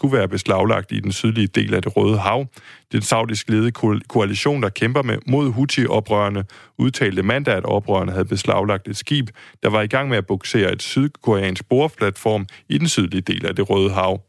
[0.00, 2.46] skulle være beslaglagt i den sydlige del af det Røde Hav.
[2.92, 3.70] Den saudisk ledede
[4.08, 6.44] koalition, der kæmper med mod Houthi-oprørerne,
[6.78, 9.30] udtalte mandag, at oprørerne havde beslaglagt et skib,
[9.62, 13.56] der var i gang med at buksere et sydkoreansk boreplatform i den sydlige del af
[13.56, 14.20] det Røde Hav.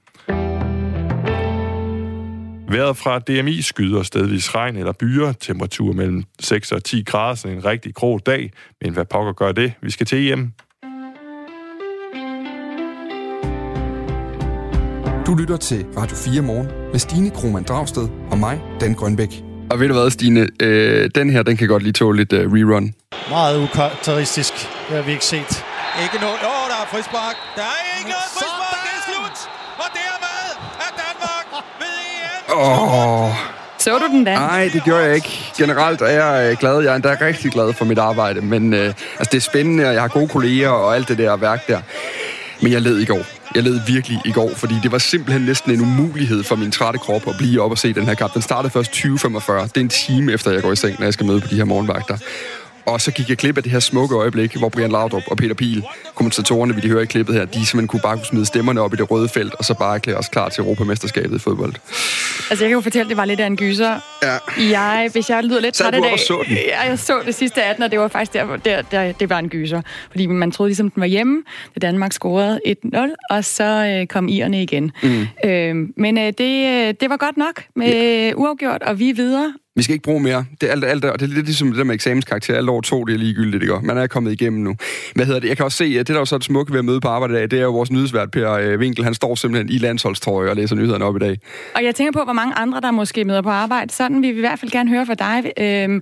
[2.72, 7.48] Vejret fra DMI skyder stedvis regn eller byer, temperatur mellem 6 og 10 grader, så
[7.48, 8.52] en rigtig grå dag.
[8.82, 9.74] Men hvad pokker gør det?
[9.82, 10.52] Vi skal til hjem.
[15.32, 19.44] Du lytter til Radio 4 morgen med Stine Krohmann Dragsted og mig, Dan Grønbæk.
[19.70, 20.48] Og ved du hvad, Stine?
[20.60, 22.94] Øh, den her, den kan godt lige tåle lidt uh, rerun.
[23.30, 24.54] Meget ukarakteristisk.
[24.88, 25.66] Det har vi ikke set.
[26.04, 26.36] Ikke noget.
[26.44, 27.36] Åh, oh, der er frispark.
[27.56, 28.78] Der er ikke noget frispark.
[28.86, 29.38] Det er slut.
[29.84, 30.44] Og dermed
[30.86, 31.46] er Danmark
[31.80, 32.60] ved EM.
[32.60, 33.26] Åh.
[33.26, 33.32] Oh.
[33.78, 34.34] Så du den da?
[34.34, 35.54] Nej, det gjorde jeg ikke.
[35.58, 36.82] Generelt er jeg øh, glad.
[36.82, 38.42] Jeg er endda rigtig glad for mit arbejde.
[38.42, 38.86] Men øh,
[39.20, 41.82] altså, det er spændende, og jeg har gode kolleger og alt det der værk der.
[42.62, 43.41] Men jeg led i går.
[43.56, 47.00] Jeg led virkelig i går, fordi det var simpelthen næsten en umulighed for min trætte
[47.00, 48.34] krop at blive op og se den her kamp.
[48.34, 49.08] Den startede først 20.45.
[49.64, 51.56] Det er en time efter, jeg går i seng, når jeg skal møde på de
[51.56, 52.18] her morgenvagter.
[52.86, 55.56] Og så gik jeg klip af det her smukke øjeblik, hvor Brian Laudrup og Peter
[55.56, 55.84] Pil,
[56.16, 58.94] kommentatorerne, vi de høre i klippet her, de simpelthen kunne bare kunne smide stemmerne op
[58.94, 61.74] i det røde felt, og så bare erklære os klar til Europamesterskabet i fodbold.
[62.50, 64.00] Altså, jeg kan jo fortælle, at det var lidt af en gyser.
[64.24, 64.38] Ja.
[64.70, 66.20] Jeg, hvis jeg lyder lidt træt i dag...
[66.20, 66.56] så den?
[66.56, 69.40] Ja, jeg så det sidste 18, og det var faktisk der, der, der, det var
[69.40, 69.82] en gyser.
[70.12, 71.44] Fordi man troede ligesom, den var hjemme,
[71.76, 72.98] da Danmark scorede 1-0,
[73.30, 74.92] og så øh, kom irerne igen.
[75.04, 75.28] Mm.
[75.46, 78.34] Øh, men øh, det, øh, det var godt nok med ja.
[78.36, 79.54] uafgjort, og vi er videre.
[79.76, 80.46] Vi skal ikke bruge mere.
[80.62, 82.56] Det er alt, alt og det er lidt ligesom det der med eksamenskarakter.
[82.56, 83.80] Alt over to, det er ligegyldigt, ikke?
[83.84, 84.76] Man er kommet igennem nu.
[85.16, 85.48] Hvad hedder det?
[85.48, 87.34] Jeg kan også se, at det der er så smukt ved at møde på arbejde
[87.34, 89.04] i dag, det er jo vores nyhedsvært, Per øh, Winkel.
[89.04, 91.38] Han står simpelthen i landsholdstrøje og læser nyhederne op i dag.
[91.76, 93.94] Og jeg tænker på, hvor mange andre, der måske møder på arbejde.
[93.94, 95.52] Sådan vil vi i hvert fald gerne høre fra dig.
[95.58, 96.02] Øhm,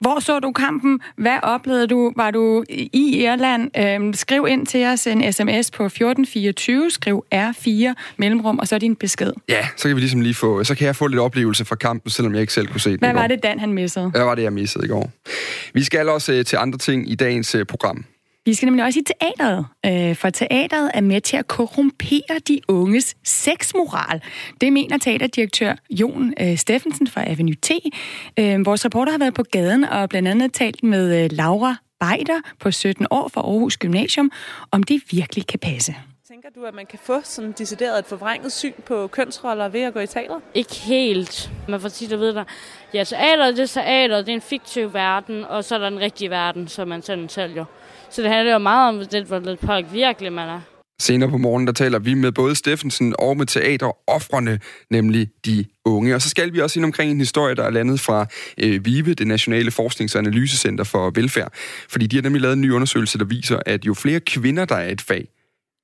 [0.00, 1.00] hvor så du kampen?
[1.16, 2.12] Hvad oplevede du?
[2.16, 3.70] Var du i Irland?
[3.78, 8.96] Øhm, skriv ind til os en sms på 1424, skriv R4 mellemrum, og så din
[8.96, 9.32] besked.
[9.48, 12.10] Ja, så kan vi ligesom lige få, så kan jeg få lidt oplevelse fra kampen,
[12.10, 14.10] selvom jeg ikke selv kunne se den Hvad var det, Dan han missede?
[14.10, 15.10] Hvad var det, jeg missede i går?
[15.74, 18.04] Vi skal også øh, til andre ting i dagens øh, program.
[18.44, 22.60] Vi skal nemlig også i teateret, øh, for teateret er med til at korrumpere de
[22.68, 24.22] unges sexmoral.
[24.60, 27.70] Det mener teaterdirektør Jon øh, Steffensen fra Avenue T.
[28.38, 32.70] Øh, vores reporter har været på gaden og blandt andet talt med Laura Beider på
[32.70, 34.30] 17 år fra Aarhus Gymnasium,
[34.70, 35.94] om det virkelig kan passe.
[36.28, 39.94] Tænker du, at man kan få sådan decideret et forvrænget syn på kønsroller ved at
[39.94, 40.40] gå i teater?
[40.54, 41.50] Ikke helt.
[41.68, 42.46] Man får tit at vide, at
[42.94, 46.00] ja, teater det er teater, det er en fiktiv verden, og så er der en
[46.00, 47.64] rigtig verden, som man selv sælger.
[48.10, 50.60] Så det handler jo meget om, det, hvor lidt påk virkelig man er.
[51.00, 54.60] Senere på morgenen, der taler vi med både Steffensen og med teateroffrene,
[54.90, 56.14] nemlig de unge.
[56.14, 58.26] Og så skal vi også ind omkring en historie, der er landet fra
[58.58, 61.52] øh, VIVE, det Nationale Forsknings- og Analysecenter for Velfærd.
[61.88, 64.74] Fordi de har nemlig lavet en ny undersøgelse, der viser, at jo flere kvinder, der
[64.74, 65.28] er et fag,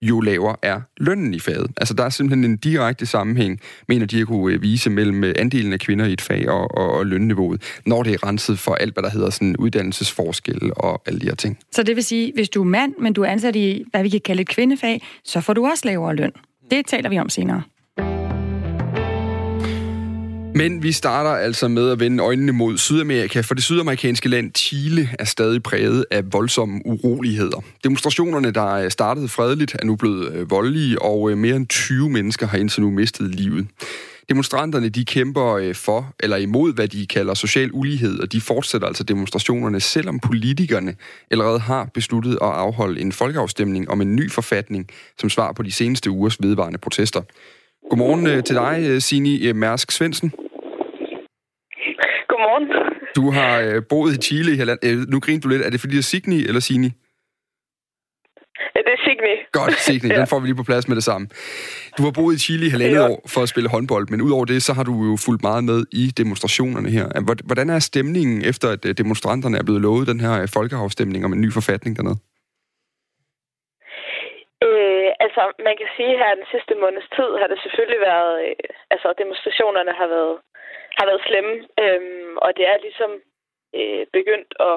[0.09, 1.71] jo lavere er lønnen i faget.
[1.77, 5.35] Altså der er simpelthen en direkte sammenhæng, mener de at kunne øh, vise mellem øh,
[5.39, 8.75] andelen af kvinder i et fag og, og, og lønniveauet, når det er renset for
[8.75, 11.59] alt, hvad der hedder sådan uddannelsesforskel og alle de her ting.
[11.73, 14.09] Så det vil sige, hvis du er mand, men du er ansat i, hvad vi
[14.09, 16.33] kan kalde et kvindefag, så får du også lavere løn.
[16.71, 17.63] Det taler vi om senere.
[20.57, 25.09] Men vi starter altså med at vende øjnene mod Sydamerika, for det sydamerikanske land Chile
[25.19, 27.65] er stadig præget af voldsomme uroligheder.
[27.85, 32.47] Demonstrationerne, der startede fredeligt, er nu blevet øh, voldelige, og øh, mere end 20 mennesker
[32.47, 33.67] har indtil nu mistet livet.
[34.29, 38.89] Demonstranterne de kæmper øh, for eller imod, hvad de kalder social ulighed, og de fortsætter
[38.89, 40.95] altså demonstrationerne, selvom politikerne
[41.31, 44.89] allerede har besluttet at afholde en folkeafstemning om en ny forfatning,
[45.19, 47.23] som svar på de seneste ugers vedvarende protester.
[47.91, 50.33] Godmorgen til dig, Sini Mærsk Svendsen.
[52.31, 52.67] Godmorgen.
[53.19, 54.81] Du har øh, boet i Chile i halvand...
[54.89, 55.63] Øh, nu griner du lidt.
[55.63, 56.91] Er det fordi, det er Signi eller Sini?
[58.75, 59.35] Ja, det er Signi.
[59.53, 60.09] Godt, Signi.
[60.13, 60.19] ja.
[60.19, 61.25] Den får vi lige på plads med det samme.
[61.97, 63.11] Du har boet i Chile i halvandet ja.
[63.11, 65.79] år for at spille håndbold, men udover det, så har du jo fulgt meget med
[66.03, 67.07] i demonstrationerne her.
[67.51, 71.33] Hvordan er stemningen efter, at øh, demonstranterne er blevet lovet den her øh, folkeafstemning om
[71.33, 72.19] en ny forfatning dernede?
[74.69, 78.55] Øh, altså, man kan sige her den sidste måneds tid har det selvfølgelig været, øh,
[78.95, 80.35] altså demonstrationerne har været
[80.99, 83.13] har været slemme, øhm, og det er ligesom
[83.79, 84.77] øh, begyndt at,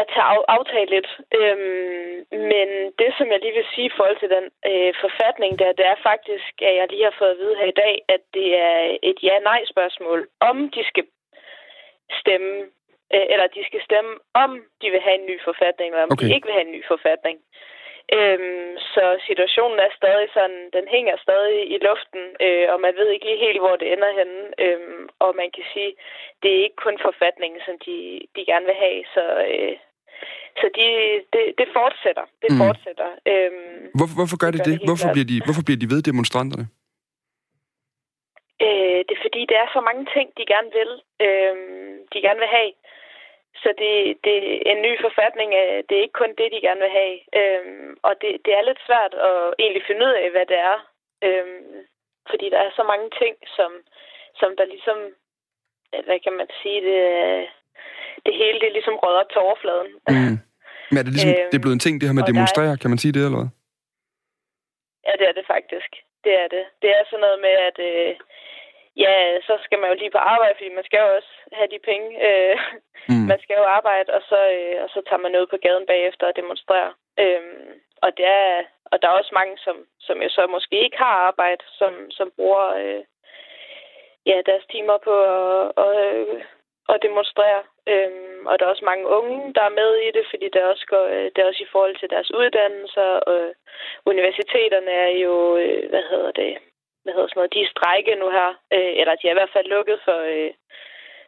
[0.00, 1.10] at tage af, aftale lidt.
[1.38, 2.10] Øhm,
[2.50, 2.68] men
[3.00, 5.98] det, som jeg lige vil sige i forhold til den øh, forfatning, der, det er
[6.10, 9.18] faktisk, at jeg lige har fået at vide her i dag, at det er et
[9.22, 11.04] ja-nej-spørgsmål, om de skal
[12.20, 12.52] stemme,
[13.14, 14.50] øh, eller de skal stemme, om
[14.82, 16.26] de vil have en ny forfatning, eller om okay.
[16.26, 17.38] de ikke vil have en ny forfatning.
[18.18, 23.08] Øhm, så situationen er stadig sådan, den hænger stadig i luften, øh, og man ved
[23.10, 24.40] ikke lige helt, hvor det ender henne.
[24.64, 25.92] Øhm, og man kan sige,
[26.42, 27.96] det er ikke kun forfatningen, som de,
[28.36, 29.76] de gerne vil have, så, øh,
[30.60, 30.86] så de,
[31.32, 32.24] det, det fortsætter.
[32.42, 32.60] Det mm.
[32.64, 33.08] fortsætter.
[33.32, 34.76] Øhm, hvorfor, hvorfor gør det det?
[34.80, 34.88] det?
[34.88, 36.64] Hvorfor bliver, de, hvorfor bliver de ved demonstranterne?
[38.66, 40.90] Øh, det er fordi, der er så mange ting, de gerne vil.
[41.26, 41.56] Øh,
[42.12, 42.72] de gerne vil have.
[43.62, 43.94] Så det,
[44.24, 44.34] det
[44.72, 45.50] en ny forfatning,
[45.86, 47.16] det er ikke kun det, de gerne vil have.
[47.40, 50.78] Øhm, og det, det er lidt svært at egentlig finde ud af, hvad det er.
[51.26, 51.86] Øhm,
[52.30, 53.70] fordi der er så mange ting, som,
[54.40, 54.98] som der ligesom,
[56.06, 57.00] hvad kan man sige, det,
[58.26, 59.90] det hele det ligesom røget op til overfladen.
[60.08, 60.36] Mm.
[60.90, 62.72] Men er det ligesom, øhm, det er blevet en ting, det her med at demonstrere,
[62.72, 63.50] er, kan man sige det, eller hvad?
[65.06, 65.90] Ja, det er det faktisk.
[66.24, 66.64] Det er det.
[66.82, 68.12] Det er sådan noget med, at øh,
[68.96, 71.78] ja, så skal man jo lige på arbejde, fordi man skal jo også have de
[71.90, 72.08] penge.
[72.28, 72.56] Øh,
[73.08, 73.26] mm.
[73.30, 76.26] Man skal jo arbejde, og så, øh, og så tager man ud på gaden bagefter
[76.26, 76.92] og demonstrerer.
[77.18, 77.42] Øh,
[78.02, 81.14] og, det er, og der er også mange, som, som jo så måske ikke har
[81.28, 83.04] arbejde, som, som bruger øh,
[84.26, 86.42] ja, deres timer på at, og, øh,
[86.88, 87.62] at demonstrere.
[87.86, 90.86] Øhm, og der er også mange unge, der er med i det, fordi det også,
[90.86, 93.10] går, øh, det er også i forhold til deres uddannelser.
[93.30, 93.54] Og
[94.06, 96.58] universiteterne er jo, øh, hvad hedder det,
[97.02, 99.54] hvad hedder sådan noget, de er strække nu her, øh, eller de er i hvert
[99.56, 100.50] fald lukket for, øh,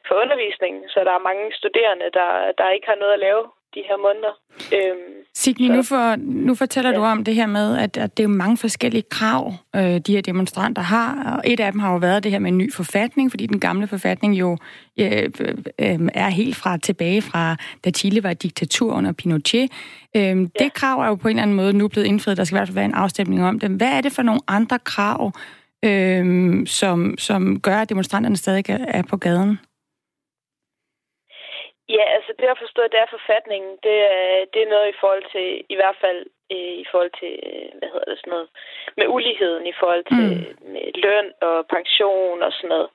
[0.06, 3.42] for undervisning, så der er mange studerende, der, der ikke har noget at lave
[3.74, 4.34] de her måneder.
[4.76, 6.96] Øhm, Signe, nu, for, nu fortæller ja.
[6.96, 10.22] du om det her med, at, at det er mange forskellige krav, øh, de her
[10.22, 13.30] demonstranter har, og et af dem har jo været det her med en ny forfatning,
[13.30, 14.58] fordi den gamle forfatning jo
[15.00, 15.30] øh,
[15.78, 19.70] øh, er helt fra tilbage fra, da Chile var et diktatur under Pinochet.
[20.16, 20.32] Øh, ja.
[20.32, 22.58] Det krav er jo på en eller anden måde nu blevet indfriet, der skal i
[22.58, 23.70] hvert fald være en afstemning om det.
[23.70, 25.32] Hvad er det for nogle andre krav,
[25.88, 26.25] øh,
[26.67, 29.58] som, som gør, at demonstranterne stadig er på gaden?
[31.96, 35.25] Ja, altså det at forstå, det er forfatningen, det er, det er noget i forhold
[35.34, 36.20] til, i hvert fald
[36.55, 38.49] øh, i forhold til, øh, hvad hedder det sådan noget,
[38.99, 40.73] med uligheden i forhold til mm.
[40.73, 42.88] med løn og pension og sådan noget.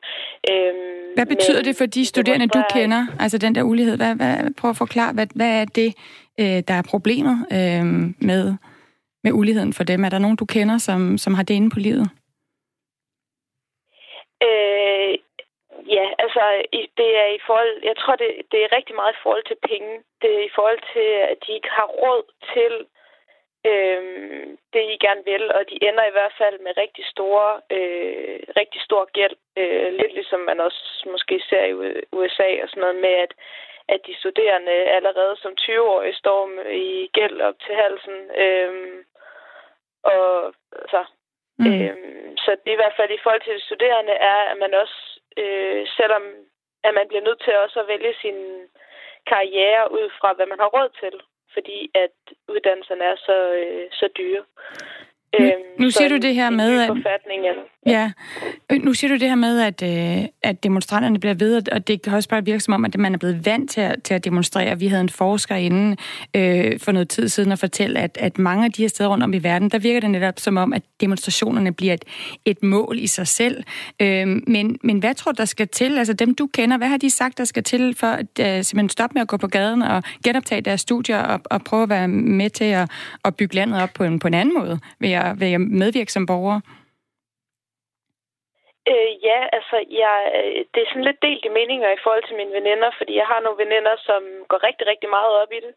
[0.52, 3.96] Øhm, hvad betyder men, det for de studerende, du kender, altså den der ulighed?
[4.02, 5.90] Hvad, hvad, prøv at forklare, hvad, hvad er det,
[6.42, 7.86] øh, der er problemet øh,
[8.30, 8.44] med,
[9.24, 10.00] med uligheden for dem?
[10.06, 12.08] Er der nogen, du kender, som, som har det inde på livet?
[14.44, 15.18] Øh,
[15.86, 16.64] Ja, altså
[16.98, 20.04] det er i forhold, jeg tror det, det er rigtig meget i forhold til penge.
[20.22, 22.24] Det er i forhold til, at de ikke har råd
[22.54, 22.74] til
[23.72, 24.04] øh,
[24.74, 28.82] det, I gerne vil, og de ender i hvert fald med rigtig store, øh, rigtig
[28.82, 29.36] stor gæld.
[29.58, 31.74] Øh, lidt ligesom man også måske ser i
[32.12, 33.34] USA og sådan noget med, at,
[33.88, 38.18] at de studerende allerede som 20-årige står i gæld op til halsen.
[38.46, 39.04] Øhm,
[40.04, 40.54] og
[40.92, 41.06] så,
[41.60, 41.82] mm.
[41.82, 45.00] øhm, så det i hvert fald i forhold til de studerende er, at man også
[45.42, 46.24] øh, selvom
[46.88, 48.38] at man bliver nødt til også at vælge sin
[49.32, 51.16] karriere ud fra, hvad man har råd til,
[51.56, 52.16] fordi at
[52.54, 54.44] uddannelserne er så, øh, så dyre.
[55.40, 56.90] Nu, øhm, nu siger du det her med, at...
[57.88, 58.12] Ja,
[58.72, 62.02] øh, nu siger du det her med, at, øh, at demonstranterne bliver ved, og det
[62.02, 64.26] kan også bare virke som om, at man er blevet vant til at, til at
[64.26, 64.80] demonstrere.
[64.80, 65.98] Vi havde en forsker inden
[66.36, 69.24] øh, for noget tid siden at fortælle, at, at mange af de her steder rundt
[69.24, 72.04] om i verden, der virker det netop som om, at demonstrationerne bliver et,
[72.46, 73.64] et mål i sig selv.
[74.00, 75.98] Øh, men, men hvad tror du, der skal til?
[75.98, 78.90] Altså dem, du kender, hvad har de sagt, der skal til for at øh, simpelthen
[78.90, 82.08] stoppe med at gå på gaden og genoptage deres studier og, og prøve at være
[82.08, 82.90] med til at,
[83.26, 84.80] at bygge landet op på en, på en anden måde?
[85.00, 86.60] Ved at, ved at medvirke som borger?
[88.92, 92.40] Øh, ja, altså, jeg, øh, det er sådan lidt delt i meninger i forhold til
[92.40, 95.74] mine veninder, fordi jeg har nogle veninder, som går rigtig, rigtig meget op i det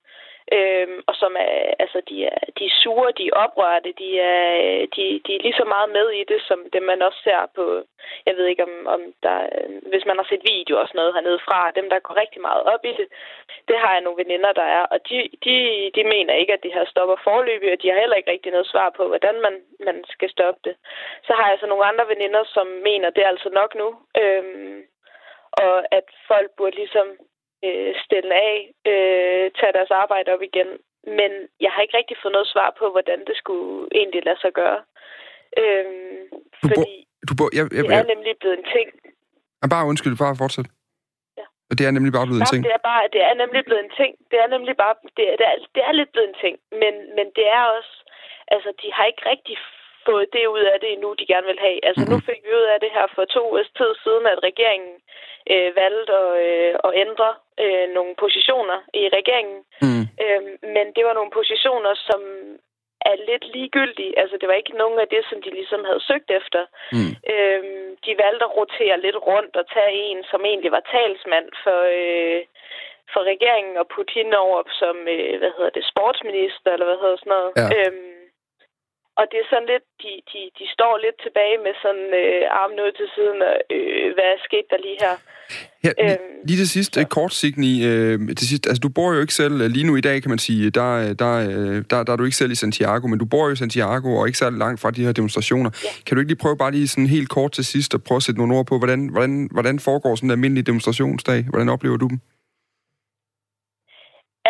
[0.58, 4.44] øhm, og som er, altså, de er, de er sure, de er oprørte, de er,
[4.66, 7.42] øh, de, de er lige så meget med i det, som det man også ser
[7.56, 7.64] på,
[8.26, 11.14] jeg ved ikke om, om der, øh, hvis man har set video og sådan noget
[11.14, 13.08] hernede fra, dem der går rigtig meget op i det,
[13.68, 15.54] det har jeg nogle veninder, der er, og de, de,
[15.96, 18.66] de mener ikke, at det her stopper forløbig, og de har heller ikke rigtig noget
[18.72, 19.54] svar på, hvordan man,
[19.86, 20.74] man skal stoppe det.
[21.26, 23.88] Så har jeg så nogle andre veninder, som mener, det er altså nok nu,
[24.22, 24.82] øhm,
[25.52, 27.06] og at folk burde ligesom
[27.66, 28.56] øh, stille af,
[28.92, 30.70] øh, tage deres arbejde op igen.
[31.18, 31.30] Men
[31.64, 34.80] jeg har ikke rigtig fået noget svar på, hvordan det skulle egentlig lade sig gøre.
[35.60, 36.20] Øhm,
[36.62, 36.94] du fordi
[37.28, 38.86] du bo, jeg, jeg, det er nemlig blevet en ting.
[39.62, 40.68] Jeg bare undskyld, bare fortsæt.
[41.38, 41.46] Ja.
[41.78, 42.62] Det er nemlig bare blevet en ting.
[42.68, 44.12] Det er, bare, det er nemlig blevet en ting.
[44.30, 46.54] Det er nemlig bare, det er, det er, det er lidt blevet en ting.
[46.82, 47.94] Men, men det er også,
[48.54, 49.56] altså de har ikke rigtig
[50.08, 51.78] fået det ud af det endnu, de gerne vil have.
[51.88, 52.20] Altså mm-hmm.
[52.22, 54.94] nu fik vi ud af det her for to års tid siden, at regeringen
[55.52, 57.30] øh, valgte at, øh, at ændre
[57.64, 59.60] øh, nogle positioner i regeringen.
[59.84, 60.04] Mm.
[60.24, 60.42] Øh,
[60.76, 62.20] men det var nogle positioner, som
[63.10, 64.18] er lidt ligegyldige.
[64.20, 66.62] Altså, det var ikke nogen af det, som de ligesom havde søgt efter.
[66.96, 67.12] Mm.
[67.32, 67.62] Øh,
[68.04, 71.80] de valgte at rotere lidt rundt og tage en, som egentlig var talsmand for...
[71.98, 72.42] Øh,
[73.12, 77.16] for regeringen og putte hende over som, øh, hvad hedder det, sportsminister, eller hvad hedder
[77.16, 77.52] sådan noget.
[77.60, 77.66] Ja.
[77.76, 78.19] Øhm,
[79.18, 82.78] og det er sådan lidt, de, de, de står lidt tilbage med sådan øh, armen
[82.86, 85.14] ud til siden, og øh, hvad er sket der lige her?
[85.84, 87.04] Ja, øhm, lige til sidst, så.
[87.04, 90.22] kort Signy, øh, til sidst, altså du bor jo ikke selv, lige nu i dag
[90.22, 91.32] kan man sige, der, der,
[91.90, 94.26] der, der er du ikke selv i Santiago, men du bor jo i Santiago og
[94.26, 95.70] ikke særlig langt fra de her demonstrationer.
[95.84, 95.88] Ja.
[96.06, 98.22] Kan du ikke lige prøve bare lige sådan helt kort til sidst at prøve at
[98.22, 101.44] sætte nogle ord på, hvordan, hvordan, hvordan foregår sådan en almindelig demonstrationsdag?
[101.50, 102.20] Hvordan oplever du dem?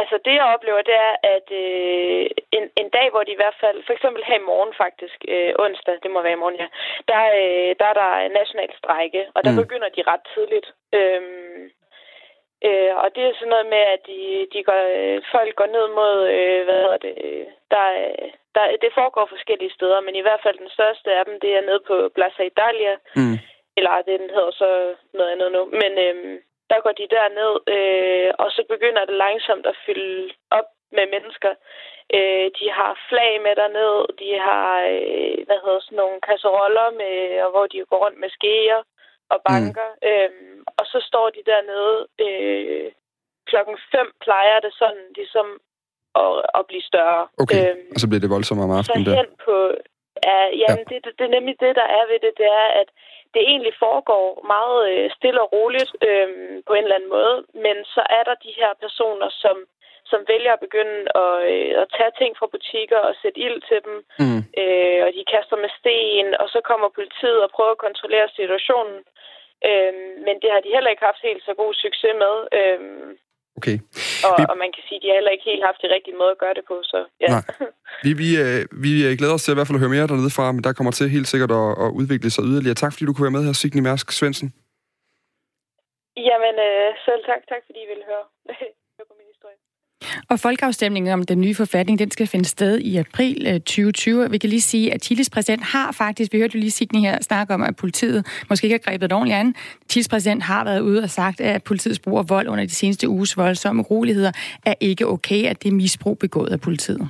[0.01, 2.25] Altså det, jeg oplever, det er, at øh,
[2.57, 5.53] en, en dag, hvor de i hvert fald, for eksempel her i morgen faktisk, øh,
[5.65, 6.69] onsdag, det må være i morgen, ja,
[7.11, 9.61] der, øh, der er der national strække, og der mm.
[9.63, 10.69] begynder de ret tidligt.
[10.99, 11.63] Øhm,
[12.67, 14.21] øh, og det er sådan noget med, at de,
[14.53, 17.15] de går, øh, folk går ned mod, øh, hvad hedder det,
[17.75, 17.85] der,
[18.55, 21.67] der, det foregår forskellige steder, men i hvert fald den største af dem, det er
[21.69, 23.37] nede på Plaza Italia, mm.
[23.79, 24.71] eller det den hedder så
[25.19, 25.93] noget andet nu, men...
[26.07, 26.39] Øh,
[26.71, 31.53] der går de derned, øh, og så begynder det langsomt at fylde op med mennesker.
[32.17, 37.15] Øh, de har flag med derned, de har øh, hvad hedder sådan nogle kasseroller, med,
[37.45, 38.81] og hvor de går rundt med skeer
[39.33, 39.47] og mm.
[39.49, 39.89] banker.
[39.93, 40.09] Mm.
[40.09, 40.31] Øh,
[40.79, 41.97] og så står de dernede.
[42.25, 42.89] Øh,
[43.51, 45.49] klokken fem plejer det sådan ligesom
[46.23, 47.23] at, at blive større.
[47.43, 49.25] Okay, øh, og så bliver det voldsomt om aftenen der.
[49.47, 49.57] på,
[50.29, 50.91] ja, jamen, ja.
[50.91, 52.89] Det, det, det er nemlig det, der er ved det, det er, at
[53.35, 56.29] det egentlig foregår meget øh, stille og roligt øh,
[56.67, 59.57] på en eller anden måde, men så er der de her personer, som,
[60.11, 63.81] som vælger at begynde at, øh, at tage ting fra butikker og sætte ild til
[63.87, 64.43] dem, mm.
[64.63, 68.99] øh, og de kaster med sten, og så kommer politiet og prøver at kontrollere situationen.
[69.69, 69.95] Øh,
[70.27, 72.35] men det har de heller ikke haft helt så god succes med.
[72.59, 72.81] Øh,
[73.61, 73.77] Okay.
[74.27, 74.43] Og, vi...
[74.51, 76.43] og man kan sige, at de har heller ikke helt haft det rigtige måde at
[76.45, 77.31] gøre det på, så ja.
[77.35, 77.45] Nej.
[78.05, 80.37] Vi, vi, øh, vi øh, glæder os til i hvert fald at høre mere dernede
[80.37, 82.81] fra, men der kommer til helt sikkert at, at udvikle sig yderligere.
[82.83, 84.49] Tak fordi du kunne være med her, Signe Mærsk Svendsen.
[86.29, 87.43] Jamen, øh, selv tak.
[87.53, 88.27] Tak fordi I ville høre.
[90.29, 94.31] Og folkeafstemningen om den nye forfatning, den skal finde sted i april øh, 2020.
[94.31, 97.19] Vi kan lige sige, at Chiles præsident har faktisk, vi hørte jo lige Signe her
[97.23, 99.55] snakke om, at politiet måske ikke har grebet det ordentligt an.
[99.91, 103.09] Chiles præsident har været ude og sagt, at politiets brug af vold under de seneste
[103.09, 104.33] uges voldsomme uroligheder
[104.67, 107.09] er ikke okay, at det er misbrug begået af politiet.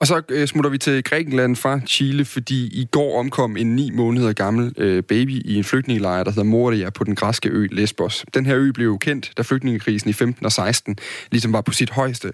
[0.00, 3.90] Og så øh, smutter vi til Grækenland fra Chile, fordi i går omkom en ni
[3.90, 8.24] måneder gammel øh, baby i en flygtningelejr, der hedder Moria på den græske ø Lesbos.
[8.34, 10.96] Den her ø blev kendt, da flygtningekrisen i 15 og 16
[11.30, 12.32] ligesom var på sit højeste.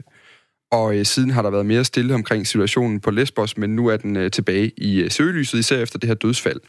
[0.72, 3.96] Og øh, siden har der været mere stille omkring situationen på Lesbos, men nu er
[3.96, 6.60] den øh, tilbage i øh, søgelyset, især efter det her dødsfald.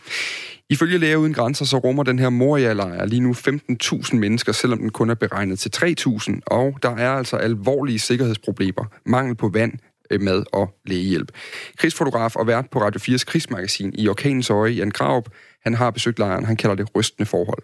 [0.69, 4.89] Ifølge Læger Uden Grænser, så rummer den her Moria-lejr lige nu 15.000 mennesker, selvom den
[4.89, 9.73] kun er beregnet til 3.000, og der er altså alvorlige sikkerhedsproblemer, mangel på vand,
[10.11, 11.31] Øh, mad og lægehjælp.
[11.77, 15.29] Krigsfotograf og vært på Radio 4's krigsmagasin i Orkanens Øje, Jan Graup,
[15.63, 16.45] han har besøgt lejren.
[16.45, 17.63] Han kalder det rystende forhold.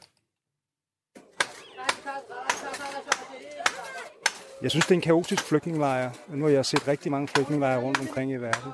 [4.62, 6.12] Jeg synes, det er en kaotisk flygtningelejr.
[6.34, 8.72] Nu har jeg set rigtig mange flygtningelejre rundt omkring i verden.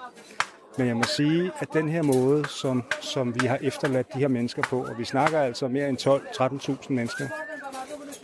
[0.77, 4.27] Men jeg må sige, at den her måde, som, som vi har efterladt de her
[4.27, 7.27] mennesker på, og vi snakker altså mere end 12-13.000 mennesker,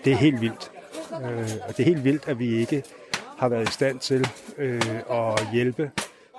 [0.05, 0.71] det er helt vildt.
[1.11, 2.83] Øh, og det er helt vildt, at vi ikke
[3.43, 4.81] har været i stand til øh,
[5.11, 5.91] at hjælpe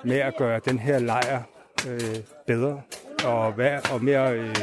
[0.04, 1.42] med at gøre den her lejr
[1.88, 2.82] øh, bedre
[3.25, 4.56] og, være, og mere øh,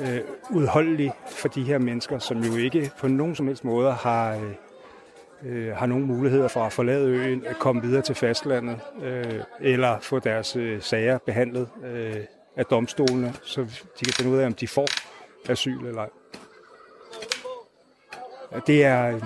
[0.00, 4.34] øh, udholdelig for de her mennesker, som jo ikke på nogen som helst måde har,
[4.34, 4.52] øh,
[5.42, 10.00] øh, har nogen muligheder for at forlade øen, at komme videre til fastlandet øh, eller
[10.00, 12.16] få deres øh, sager behandlet øh,
[12.56, 13.60] af domstolene, så
[14.00, 14.88] de kan finde ud af, om de får
[15.48, 16.10] asyl eller ej.
[18.66, 19.22] Det er, øh,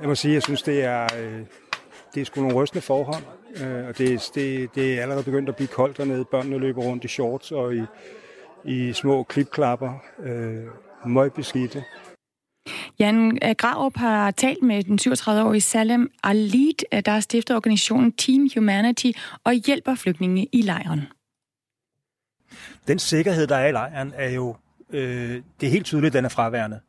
[0.00, 1.40] Jeg må sige, jeg synes, det er, øh,
[2.14, 3.24] det er sgu nogle rystende forhold.
[3.56, 6.24] Øh, og det, det, det er allerede begyndt at blive koldt dernede.
[6.24, 7.82] Børnene løber rundt i shorts og i,
[8.64, 9.92] i små klipklapper.
[10.22, 10.64] Øh,
[11.06, 11.84] møgbeskidte.
[12.98, 19.10] Jan Graup har talt med den 37-årige Salem Alid, der har stiftet organisationen Team Humanity
[19.44, 21.02] og hjælper flygtninge i lejren.
[22.86, 24.56] Den sikkerhed, der er i lejren, er jo
[24.92, 26.80] øh, det er helt tydeligt, at den er fraværende.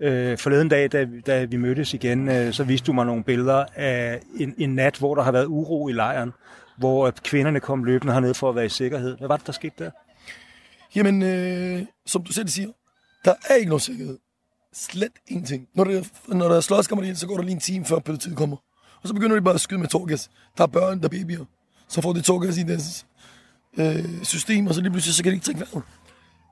[0.00, 3.64] Øh, forleden dag, da, da vi mødtes igen, øh, så viste du mig nogle billeder
[3.74, 6.32] af en, en nat, hvor der har været uro i lejren,
[6.76, 9.16] hvor øh, kvinderne kom løbende herned for at være i sikkerhed.
[9.18, 9.90] Hvad var det, der skete der?
[10.94, 12.68] Jamen, øh, som du selv siger,
[13.24, 14.18] der er ikke nogen sikkerhed.
[14.72, 15.68] Slet ingenting.
[15.74, 18.36] Når der, når der er slåskammer ind, så går der lige en time før politiet
[18.36, 18.56] kommer.
[19.02, 20.30] Og så begynder de bare at skyde med torgas.
[20.56, 21.44] Der er børn, der er babyer.
[21.88, 23.06] Så får de torgas i deres
[23.78, 25.82] øh, system, og så lige pludselig så kan de ikke trække vejret.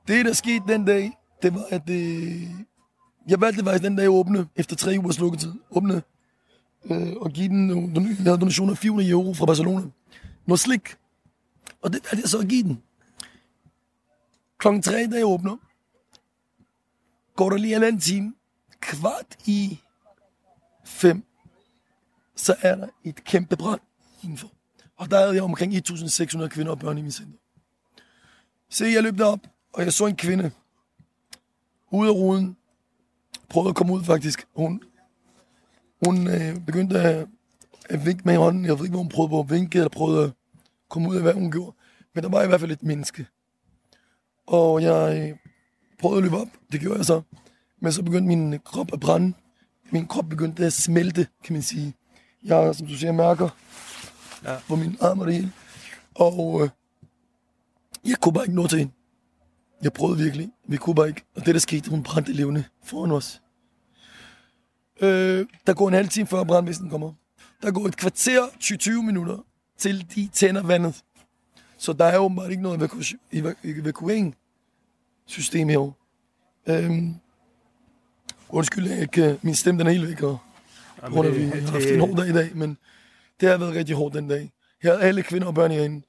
[0.07, 1.11] Det, der skete den dag,
[1.43, 2.43] det var, at øh,
[3.27, 6.03] jeg valgte faktisk den dag åbne, efter tre ugers lukketid, åbne
[6.85, 9.85] øh, og give den nogle donationer af 400 euro fra Barcelona.
[10.45, 10.95] Noget slik.
[11.81, 12.83] Og det valgte jeg så at give den.
[14.57, 15.57] Klokken tre, da jeg åbner,
[17.35, 18.33] går der lige en anden time,
[18.79, 19.79] kvart i
[20.83, 21.23] fem,
[22.35, 23.81] så er der et kæmpe brand
[24.23, 24.51] indenfor.
[24.97, 27.37] Og der havde jeg omkring 1.600 kvinder og børn i min center.
[28.69, 29.39] Se, jeg løb derop,
[29.73, 30.51] og jeg så en kvinde
[31.91, 32.57] ude af ruden.
[33.49, 34.47] Prøvede at komme ud, faktisk.
[34.55, 34.81] Hun,
[36.05, 37.27] hun øh, begyndte at,
[37.89, 38.65] at vinke med hånden.
[38.65, 40.31] Jeg ved ikke, hvor hun prøvede på at vinke, eller prøvede at
[40.89, 41.75] komme ud af, hvad hun gjorde.
[42.15, 43.27] Men der var i hvert fald et menneske.
[44.47, 45.37] Og jeg øh,
[45.99, 46.47] prøvede at løbe op.
[46.71, 47.21] Det gjorde jeg så.
[47.79, 49.33] Men så begyndte min krop at brænde.
[49.91, 51.93] Min krop begyndte at smelte, kan man sige.
[52.43, 53.49] Jeg som du siger, mærker
[54.43, 54.55] ja.
[54.67, 55.51] på min arm og det hele.
[56.15, 56.69] Og øh,
[58.05, 58.93] jeg kunne bare ikke nå til hende.
[59.81, 60.49] Jeg prøvede virkelig.
[60.67, 61.21] Vi kunne bare ikke.
[61.35, 63.41] Og det, der skete, hun brændte levende foran os.
[65.01, 67.13] Øh, der går en halv time før brandvæsenet kommer.
[67.61, 69.37] Der går et kvarter, 20 minutter,
[69.77, 71.03] til de tænder vandet.
[71.77, 72.91] Så der er åbenbart ikke noget
[73.33, 75.93] evaku- evakueringssystem herovre.
[76.67, 77.15] Øhm,
[78.49, 80.37] undskyld, jeg ikke, min stemme den er helt væk, og
[81.03, 82.77] Jamen, det, vi har haft en hård dag i dag, men
[83.39, 84.51] det har været rigtig hårdt den dag.
[84.81, 86.01] Her er alle kvinder og børn herinde.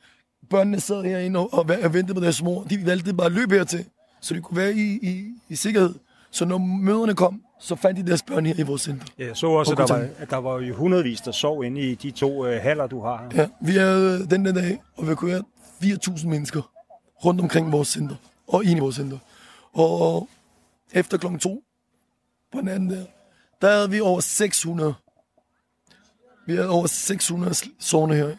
[0.50, 2.62] Børnene sad herinde og, og, ventede på deres mor.
[2.62, 3.84] De valgte bare at løbe hertil,
[4.20, 5.94] så de kunne være i, i, i sikkerhed.
[6.30, 9.06] Så når møderne kom, så fandt de deres børn her i vores center.
[9.18, 11.80] Ja, jeg så også, at der, var, at der var jo hundredvis, der sov inde
[11.80, 13.30] i de to øh, haller, du har.
[13.34, 15.44] Ja, vi havde den der dag evakueret
[15.82, 16.70] 4.000 mennesker
[17.24, 18.16] rundt omkring vores center,
[18.48, 19.18] og ind i vores center.
[19.72, 20.28] Og
[20.92, 21.64] efter klokken to
[22.52, 23.04] på natten der,
[23.60, 24.94] der havde vi over 600.
[26.46, 28.36] Vi havde over 600 sovende her.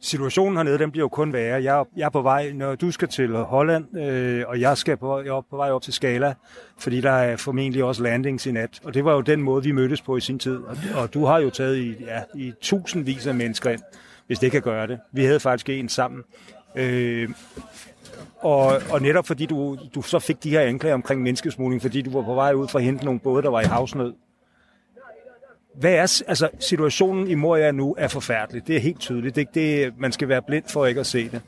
[0.00, 1.62] Situationen hernede, den bliver jo kun værre.
[1.62, 5.20] Jeg, jeg er på vej, når du skal til Holland, øh, og jeg skal på,
[5.20, 6.34] jeg er på vej op til Skala,
[6.78, 8.80] fordi der er formentlig også landings i nat.
[8.84, 10.56] Og det var jo den måde, vi mødtes på i sin tid.
[10.56, 13.80] Og, og du har jo taget i, ja, i tusindvis af mennesker ind,
[14.26, 14.98] hvis det kan gøre det.
[15.12, 16.22] Vi havde faktisk en sammen.
[16.76, 17.28] Øh,
[18.40, 22.10] og, og netop fordi du, du så fik de her anklager omkring menneskesmugling, fordi du
[22.10, 24.14] var på vej ud for at hente nogle både, der var i havsnød.
[25.76, 28.66] Hvad er altså, situationen i Moria nu er forfærdelig.
[28.66, 29.36] Det er helt tydeligt.
[29.36, 31.40] Det, det, man skal være blind for ikke at se det.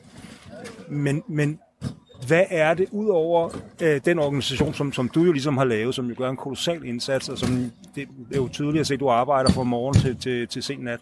[0.88, 1.60] Men, men
[2.26, 3.48] hvad er det, ud over
[3.82, 6.84] øh, den organisation, som, som du jo ligesom har lavet, som jo gør en kolossal
[6.84, 10.16] indsats, og som det er jo tydeligt at se, at du arbejder fra morgen til,
[10.16, 11.00] til, til sen nat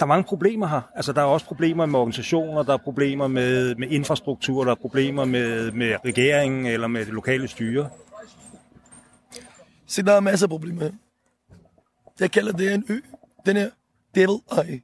[0.00, 0.80] der er mange problemer her.
[0.94, 4.74] Altså, der er også problemer med organisationer, der er problemer med, med infrastruktur, der er
[4.74, 7.88] problemer med, med regeringen eller med det lokale styre.
[9.90, 10.82] Se, der er masser af problemer.
[10.82, 10.92] her.
[12.20, 13.00] Jeg kalder det en ø.
[13.46, 13.70] Den her
[14.14, 14.82] Devil Eye.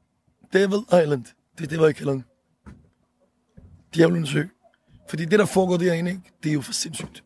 [0.53, 1.25] Devil Island.
[1.59, 2.25] Det er det, hvad jeg kalder den.
[3.95, 4.45] Djævelens ø.
[5.09, 7.25] Fordi det, der foregår derinde, ikke, det er jo for sindssygt.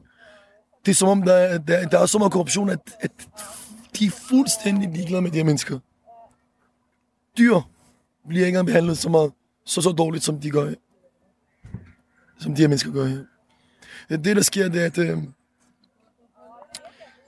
[0.86, 3.12] Det er som om, der er, der, der er så meget korruption, at, at
[3.98, 5.78] de er fuldstændig ligeglade med de her mennesker.
[7.38, 7.60] Dyr
[8.28, 9.32] bliver ikke engang behandlet så meget,
[9.64, 10.74] så så dårligt, som de gør
[12.38, 13.24] Som de her mennesker gør her.
[14.08, 15.18] Det, der sker, det er, at øh,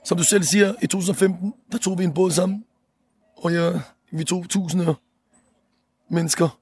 [0.03, 2.65] som du selv siger, i 2015, der tog vi en båd sammen,
[3.37, 3.71] og ja,
[4.11, 4.93] vi tog tusinder
[6.09, 6.59] mennesker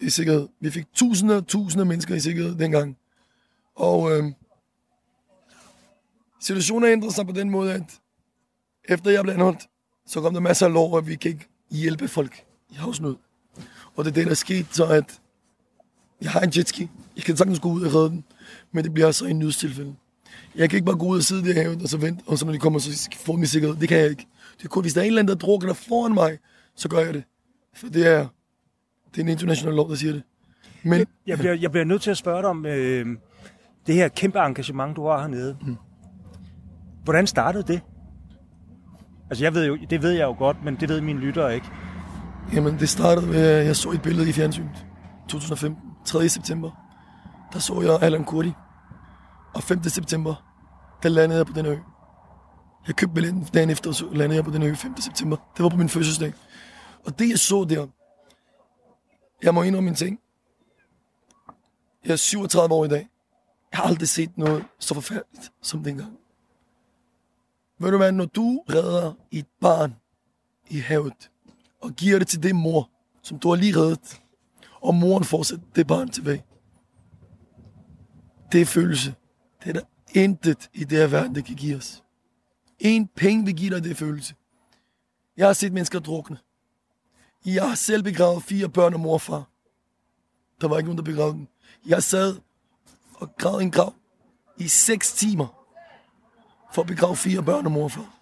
[0.00, 0.48] i sikkerhed.
[0.60, 2.96] Vi fik tusinder, tusinder mennesker i sikkerhed dengang.
[3.74, 4.24] Og øh,
[6.40, 8.00] situationen ændrede sig på den måde, at
[8.84, 9.68] efter jeg blev anholdt,
[10.06, 13.16] så kom der masser af lov, at vi kan ikke hjælpe folk i havsnød.
[13.96, 15.20] Og det er det, der er sket, så at
[16.22, 16.88] jeg har en jetski.
[17.16, 18.24] Jeg kan sagtens gå ud og redde den,
[18.72, 19.96] men det bliver altså en nødstilfælde.
[20.58, 22.38] Jeg kan ikke bare gå ud og sidde der i haven og så vente, og
[22.38, 23.76] så når de kommer, så får de sikkerhed.
[23.76, 24.26] Det kan jeg ikke.
[24.58, 26.38] Det er kun, hvis der er en eller anden, der drukker der foran mig,
[26.76, 27.24] så gør jeg det.
[27.74, 28.26] For det er,
[29.10, 30.22] det er en international lov, der siger det.
[30.82, 33.06] Men, jeg, jeg, bliver, jeg bliver nødt til at spørge dig om øh,
[33.86, 35.56] det her kæmpe engagement, du har hernede.
[35.66, 35.76] Mm.
[37.04, 37.80] Hvordan startede det?
[39.30, 41.66] Altså, jeg ved jo, det ved jeg jo godt, men det ved mine lyttere ikke.
[42.54, 44.86] Jamen, det startede med, at jeg så et billede i fjernsynet.
[45.28, 46.28] 2015, 3.
[46.28, 46.70] september.
[47.52, 48.52] Der så jeg Alan Kurdi.
[49.54, 49.82] Og 5.
[49.82, 50.47] september,
[51.02, 51.76] der landede jeg på den ø.
[52.86, 54.96] Jeg købte billetten dagen efter, og så landede jeg på den ø 5.
[55.00, 55.36] september.
[55.56, 56.32] Det var på min fødselsdag.
[57.06, 57.86] Og det, jeg så der,
[59.42, 60.20] jeg må indrømme min ting.
[62.04, 63.08] Jeg er 37 år i dag.
[63.72, 66.18] Jeg har aldrig set noget så forfærdeligt som dengang.
[67.78, 69.96] Ved du hvad, når du redder et barn
[70.68, 71.30] i havet,
[71.82, 72.90] og giver det til det mor,
[73.22, 74.20] som du har lige reddet,
[74.80, 75.44] og moren får
[75.76, 76.44] det barn tilbage.
[78.52, 79.14] Det er følelse.
[79.64, 79.80] Det er der
[80.14, 82.02] intet i det her verden, det kan give os.
[82.78, 84.34] En penge vil give dig det følelse.
[85.36, 86.38] Jeg har set mennesker drukne.
[87.46, 89.44] Jeg har selv begravet fire børn og morfar.
[90.60, 91.48] Der var ikke nogen, der begravede dem.
[91.86, 92.36] Jeg sad
[93.14, 93.94] og gravede en grav
[94.56, 95.46] i seks timer
[96.72, 98.14] for at begrave fire børn og morfar.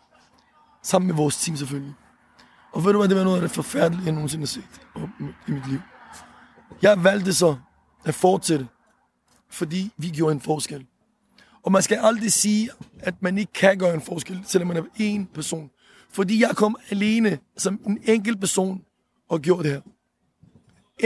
[0.82, 1.94] Sammen med vores team selvfølgelig.
[2.72, 4.80] Og ved du hvad, det var noget af det forfærdelige, jeg nogensinde har set
[5.48, 5.80] i mit liv.
[6.82, 7.56] Jeg valgte så
[8.04, 8.68] at fortsætte,
[9.48, 10.86] fordi vi gjorde en forskel.
[11.66, 14.82] Og man skal aldrig sige, at man ikke kan gøre en forskel, selvom man er
[14.98, 15.70] en person.
[16.10, 18.82] Fordi jeg kom alene som en enkelt person
[19.28, 19.80] og gjorde det her.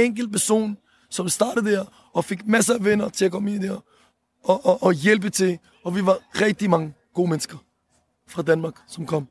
[0.05, 0.77] Enkelt person,
[1.11, 3.85] som startede der og fik masser af venner til at komme ind der
[4.44, 5.59] og, og, og hjælpe til.
[5.85, 7.59] Og vi var rigtig mange gode mennesker
[8.29, 9.29] fra Danmark, som kom.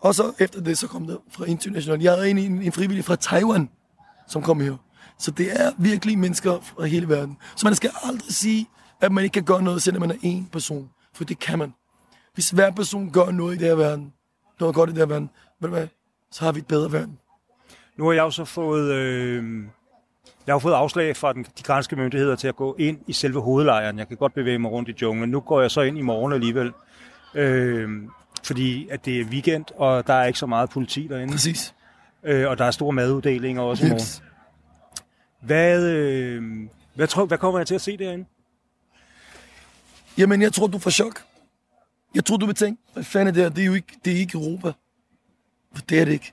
[0.00, 2.02] Og så efter det, så kom der fra international.
[2.02, 3.70] Jeg havde en, en, en frivillig fra Taiwan,
[4.28, 4.76] som kom her.
[5.18, 7.36] Så det er virkelig mennesker fra hele verden.
[7.56, 8.68] Så man skal aldrig sige,
[9.02, 10.90] at man ikke kan gøre noget, selvom man er en person.
[11.12, 11.74] For det kan man.
[12.34, 14.12] Hvis hver person gør noget i det her verden,
[14.60, 15.88] noget godt i det her verden, ved du hvad,
[16.30, 17.18] så har vi et bedre verden.
[17.96, 19.64] Nu har jeg jo så fået, øh,
[20.46, 23.40] jeg har fået afslag fra den, de græske myndigheder til at gå ind i selve
[23.40, 23.98] hovedlejren.
[23.98, 25.30] Jeg kan godt bevæge mig rundt i junglen.
[25.30, 26.72] Nu går jeg så ind i morgen alligevel.
[27.34, 27.90] Øh,
[28.44, 31.32] fordi at det er weekend, og der er ikke så meget politi derinde.
[31.32, 31.74] Præcis.
[32.24, 34.28] Øh, og der er store maduddelinger også i morgen.
[35.40, 36.42] Hvad, øh,
[36.94, 38.24] hvad, tror, hvad kommer jeg til at se derinde?
[40.18, 41.24] Jamen, jeg tror, du får chok.
[42.14, 43.50] Jeg tror, du vil tænke, hvad fanden er det her?
[43.50, 44.72] Det er jo ikke, det er ikke Europa.
[45.74, 46.32] For det er det ikke.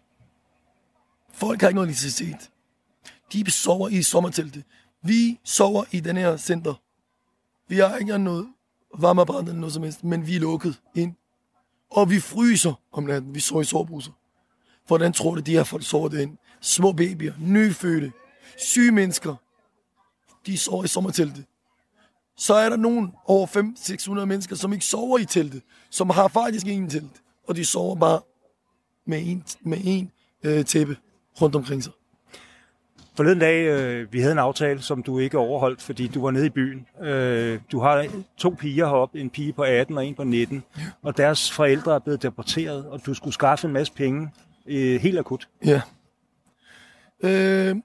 [1.33, 2.51] Folk har ikke noget elektricitet.
[3.33, 4.63] De sover i sommerteltet.
[5.01, 6.73] Vi sover i den her center.
[7.67, 8.47] Vi har ikke noget
[8.97, 11.13] varmeapparat eller noget som helst, men vi er lukket ind.
[11.91, 13.35] Og vi fryser om natten.
[13.35, 14.11] Vi sover i soveposer.
[14.87, 16.37] Hvordan tror du, de her folk sover derinde?
[16.61, 18.11] Små babyer, nyfødte,
[18.57, 19.35] syge mennesker.
[20.45, 21.45] De sover i sommerteltet.
[22.39, 25.61] Så er der nogen over 500-600 mennesker, som ikke sover i teltet.
[25.89, 27.21] Som har faktisk ingen telt.
[27.47, 28.19] Og de sover bare
[29.05, 30.11] med en, med en
[30.43, 30.97] øh, tæppe
[31.41, 31.93] rundt omkring sig.
[33.15, 36.45] Forleden dag, øh, vi havde en aftale, som du ikke overholdt, fordi du var nede
[36.45, 36.87] i byen.
[37.01, 40.81] Øh, du har to piger heroppe, en pige på 18 og en på 19, ja.
[41.01, 44.31] og deres forældre er blevet deporteret, og du skulle skaffe en masse penge
[44.67, 45.49] øh, helt akut.
[45.65, 45.81] Ja.
[47.23, 47.75] Øh,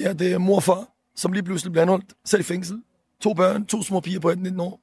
[0.00, 2.82] ja, det er mor og far, som lige pludselig blev anholdt, sat i fængsel.
[3.20, 4.80] To børn, to små piger på 18-19 år,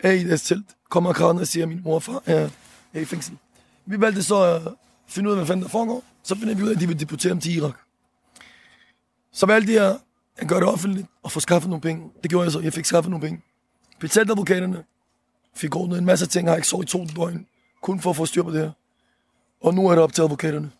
[0.00, 2.48] er i deres telt, kommer og og siger, at min mor og far er,
[2.94, 3.36] er i fængsel.
[3.86, 4.62] Vi valgte så at
[5.06, 6.04] finde ud af, hvad fanden der foregår.
[6.22, 7.76] Så finder vi ud af, at de vil deportere dem til Irak.
[9.32, 9.98] Så valgte jeg
[10.36, 12.10] at gøre det offentligt og få skaffet nogle penge.
[12.22, 12.60] Det gjorde jeg så.
[12.60, 13.42] Jeg fik skaffet nogle penge.
[14.00, 14.84] Betalte advokaterne.
[15.54, 16.48] Fik ordnet en masse ting.
[16.48, 17.46] Har ikke sovet i to døgn.
[17.82, 18.70] Kun for at få styr på det her.
[19.60, 20.70] Og nu er det op til advokaterne.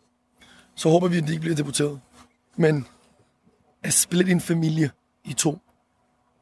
[0.74, 2.00] Så håber vi, at de ikke bliver deporteret.
[2.56, 2.86] Men
[3.82, 4.90] at splitte en familie
[5.24, 5.58] i to,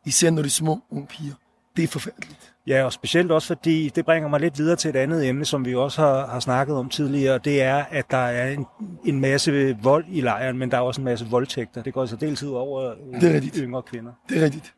[0.05, 1.35] især når de er små unge piger,
[1.77, 2.55] det er forfærdeligt.
[2.67, 5.65] Ja, og specielt også fordi, det bringer mig lidt videre til et andet emne, som
[5.65, 8.67] vi også har, har snakket om tidligere, det er, at der er en,
[9.05, 11.83] en masse vold i lejren, men der er også en masse voldtægter.
[11.83, 13.57] Det går så deltid over det er rigtigt.
[13.57, 14.13] yngre kvinder.
[14.29, 14.75] Det er rigtigt.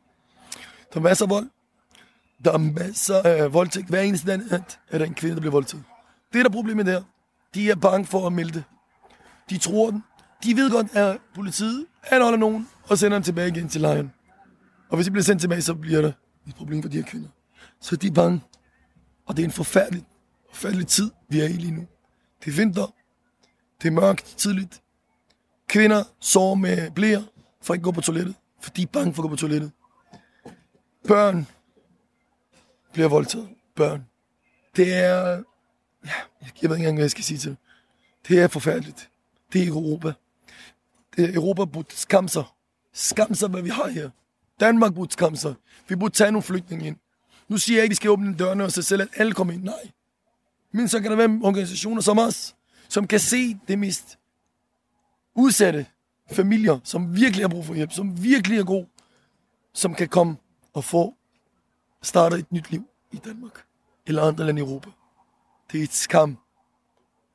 [0.92, 1.46] Der er masser af vold.
[2.44, 3.88] Der er masser af voldtægt.
[3.88, 4.60] Hver eneste dag
[4.90, 5.84] er der en kvinde, der bliver voldtaget.
[6.32, 7.02] Det er der problemet der.
[7.54, 8.64] De er bange for at melde det.
[9.50, 10.04] De tror den.
[10.44, 14.12] De ved godt, at politiet anholder nogen og sender dem tilbage igen til lejren.
[14.88, 16.12] Og hvis de bliver sendt tilbage, så bliver der
[16.48, 17.28] et problem for de her kvinder.
[17.80, 18.40] Så de er bange.
[19.26, 20.04] Og det er en forfærdelig,
[20.50, 21.86] forfærdelig tid, vi er i lige nu.
[22.44, 22.94] Det er vinter.
[23.82, 24.82] Det er mørkt tidligt.
[25.68, 27.24] Kvinder sover med blære
[27.62, 29.72] for at ikke gå på toilettet, for de er bange for at gå på toilettet.
[31.08, 31.46] Børn
[32.92, 33.48] bliver voldtaget.
[33.74, 34.06] Børn.
[34.76, 35.42] Det er...
[36.04, 36.12] Ja,
[36.62, 37.58] jeg ved ikke engang, hvad jeg skal sige til det.
[38.28, 39.10] Det er forfærdeligt.
[39.52, 40.12] Det er Europa.
[41.16, 42.44] Det er Europa burde skamme sig.
[42.92, 44.10] Skamme sig, hvad vi har her.
[44.60, 45.54] Danmark burde skamme sig.
[45.88, 46.96] Vi burde tage nogle flygtninge ind.
[47.48, 49.54] Nu siger jeg ikke, at vi skal åbne dørene og så selv, at alle kommer
[49.54, 49.64] ind.
[49.64, 49.90] Nej.
[50.72, 52.56] Men så kan der være organisationer som os,
[52.88, 54.18] som kan se det mest
[55.34, 55.86] udsatte
[56.32, 58.86] familier, som virkelig har brug for hjælp, som virkelig er god,
[59.74, 60.36] som kan komme
[60.72, 61.14] og få
[62.02, 63.64] startet et nyt liv i Danmark
[64.06, 64.90] eller andre lande i Europa.
[65.72, 66.38] Det er et skam.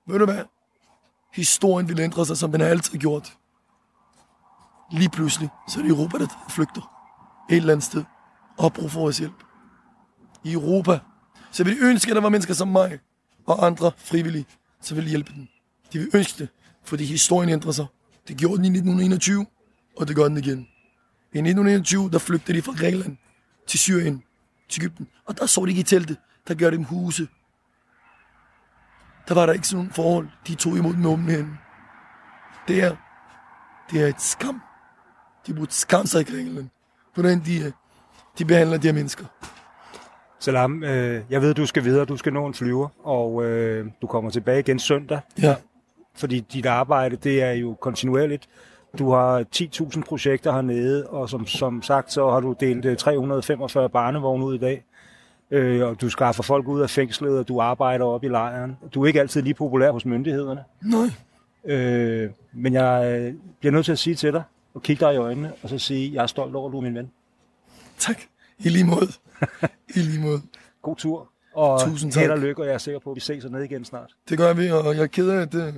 [0.07, 0.45] Ved du hvad?
[1.33, 3.37] Historien vil ændre sig, som den har altid gjort.
[4.91, 6.90] Lige pludselig, så er det Europa, der flygter
[7.51, 8.03] et eller andet sted
[8.57, 9.43] og har brug for vores hjælp.
[10.43, 10.99] I Europa.
[11.51, 12.99] Så vil de ønske, at der var mennesker som mig
[13.45, 14.45] og andre frivillige,
[14.81, 15.47] så vil hjælpe dem.
[15.93, 16.49] De vil ønske det,
[16.83, 17.85] fordi historien ændrer sig.
[18.27, 19.45] Det gjorde den i 1921,
[19.97, 20.67] og det gør den igen.
[21.33, 23.17] I 1921, der flygtede de fra Grækenland
[23.67, 24.23] til Syrien,
[24.69, 25.07] til Ægypten.
[25.25, 26.17] Og der så de ikke i teltet.
[26.47, 27.27] Der gør dem huse.
[29.27, 30.29] Der var der ikke sådan nogle forhold.
[30.47, 31.55] De tog imod med åbne hænder.
[32.67, 32.95] Det er,
[33.91, 34.61] det er et skam.
[35.47, 36.69] De burde skamme sig i Grækenland
[37.13, 37.73] hvordan de,
[38.37, 39.25] de behandler de her mennesker.
[40.39, 44.07] Salam, øh, jeg ved, du skal videre, du skal nå en flyver, og øh, du
[44.07, 45.19] kommer tilbage igen søndag.
[45.41, 45.55] Ja.
[46.15, 48.49] Fordi dit arbejde, det er jo kontinuerligt.
[48.97, 53.89] Du har 10.000 projekter hernede, og som, som sagt, så har du delt 345 øh,
[53.89, 54.83] barnevogne ud i dag.
[55.51, 58.77] Øh, og du skaffer folk ud af fængslet, og du arbejder op i lejren.
[58.93, 60.63] Du er ikke altid lige populær hos myndighederne.
[60.81, 61.75] Nej.
[61.75, 65.17] Øh, men jeg øh, bliver nødt til at sige til dig, og kigge dig i
[65.17, 67.11] øjnene, og så sige, jeg er stolt over, at du er min ven.
[67.97, 68.21] Tak.
[68.59, 69.11] I lige måde.
[69.95, 70.41] I lige måde.
[70.81, 71.29] God tur.
[71.53, 72.21] Og Tusind tak.
[72.21, 74.15] held og lykke, og jeg er sikker på, at vi ses ned igen snart.
[74.29, 75.73] Det gør vi, og jeg er ked af, at øh,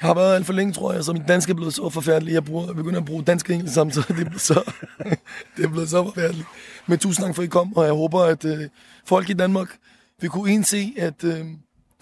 [0.00, 2.34] jeg har været alt for længe, tror jeg, så min dansk er blevet så forfærdelig.
[2.34, 4.08] Jeg, bruger, jeg begynder at bruge dansk og engelsk samtidig.
[4.08, 4.72] Det er blevet så,
[5.56, 6.46] det er blevet så forfærdeligt.
[6.86, 8.68] Men tusind tak for, at I kom, og jeg håber, at øh,
[9.04, 9.76] folk i Danmark
[10.20, 11.46] vil kunne indse, at øh,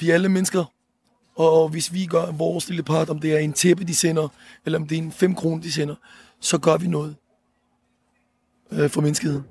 [0.01, 0.65] vi alle mennesker.
[1.35, 4.29] Og hvis vi gør vores lille part, om det er en tæppe, de sender,
[4.67, 5.95] eller om det er en 5 kroner, de sender,
[6.41, 7.17] så gør vi noget
[8.71, 9.45] øh, for menneskeheden.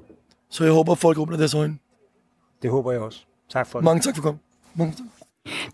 [0.49, 1.77] Så jeg håber, at folk åbner deres øjne.
[2.61, 3.23] Det håber jeg også.
[3.49, 3.83] Tak for det.
[3.83, 4.39] Mange tak for at komme.
[4.75, 5.20] Mange tak.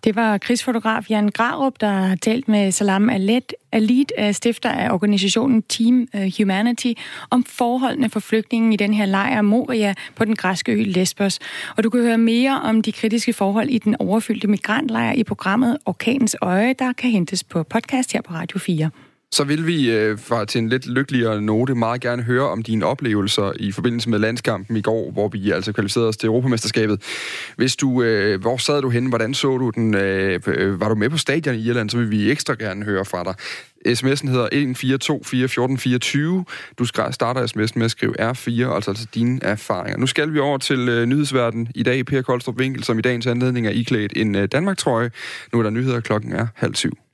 [0.03, 4.91] Det var krigsfotograf Jan Grarup, der har talt med Salam Alet, Alit, øh, stifter af
[4.91, 6.93] organisationen Team øh, Humanity,
[7.29, 11.39] om forholdene for flygtningen i den her lejr Moria på den græske ø Lesbos.
[11.77, 15.77] Og du kan høre mere om de kritiske forhold i den overfyldte migrantlejr i programmet
[15.85, 18.89] Orkanens Øje, der kan hentes på podcast her på Radio 4.
[19.31, 23.51] Så vil vi øh, til en lidt lykkeligere note meget gerne høre om dine oplevelser
[23.59, 27.01] i forbindelse med landskampen i går, hvor vi altså kvalificerede os til Europamesterskabet.
[27.55, 29.09] Hvis du, øh, hvor sad du henne?
[29.09, 29.95] Hvordan så du den?
[29.95, 33.05] Øh, øh var du med på stadion i Irland, så vil vi ekstra gerne høre
[33.05, 33.35] fra dig.
[33.87, 36.45] SMS'en hedder 14241424.
[36.79, 39.97] Du skal starter sms'en med at skrive R4, altså, altså dine erfaringer.
[39.97, 42.05] Nu skal vi over til øh, nyhedsverden i dag.
[42.05, 45.11] Per Koldstrup Winkel, som i dagens anledning er iklædt en øh, Danmark-trøje.
[45.53, 47.06] Nu er der nyheder, klokken er halv syv.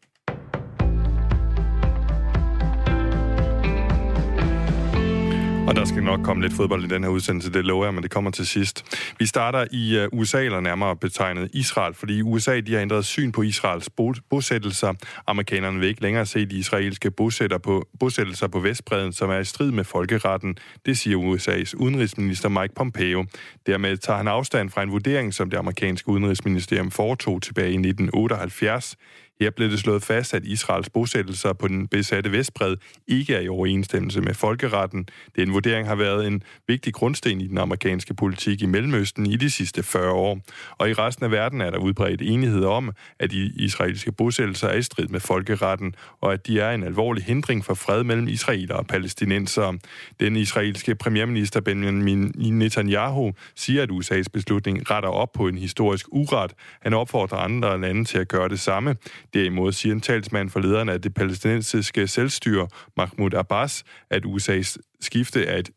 [5.74, 8.04] Og der skal nok komme lidt fodbold i den her udsendelse, det lover jeg, men
[8.04, 8.86] det kommer til sidst.
[9.20, 13.32] Vi starter i øh, USA, eller nærmere betegnet Israel, fordi USA de har ændret syn
[13.32, 13.90] på Israels
[14.30, 14.94] bosættelser.
[15.28, 19.46] Amerikanerne vil ikke længere se de israelske bosætter på, bosættelser på Vestbreden, som er i
[19.46, 20.58] strid med folkeretten.
[20.86, 23.26] Det siger USA's udenrigsminister Mike Pompeo.
[23.66, 28.98] Dermed tager han afstand fra en vurdering, som det amerikanske udenrigsministerium foretog tilbage i 1978.
[29.42, 32.76] Her blev det slået fast, at Israels bosættelser på den besatte Vestbred
[33.08, 35.08] ikke er i overensstemmelse med folkeretten.
[35.36, 39.50] Den vurdering har været en vigtig grundsten i den amerikanske politik i Mellemøsten i de
[39.50, 40.40] sidste 40 år.
[40.78, 44.78] Og i resten af verden er der udbredt enighed om, at de israelske bosættelser er
[44.78, 48.76] i strid med folkeretten, og at de er en alvorlig hindring for fred mellem israeler
[48.76, 49.78] og palæstinenser.
[50.20, 56.54] Den israelske premierminister Benjamin Netanyahu siger, at USA's beslutning retter op på en historisk uret.
[56.82, 58.96] Han opfordrer andre lande til at gøre det samme.
[59.34, 62.68] Derimod siger en talsmand for lederen af det palæstinensiske selvstyre,
[62.98, 65.70] Mahmoud Abbas, at USA's skifte er et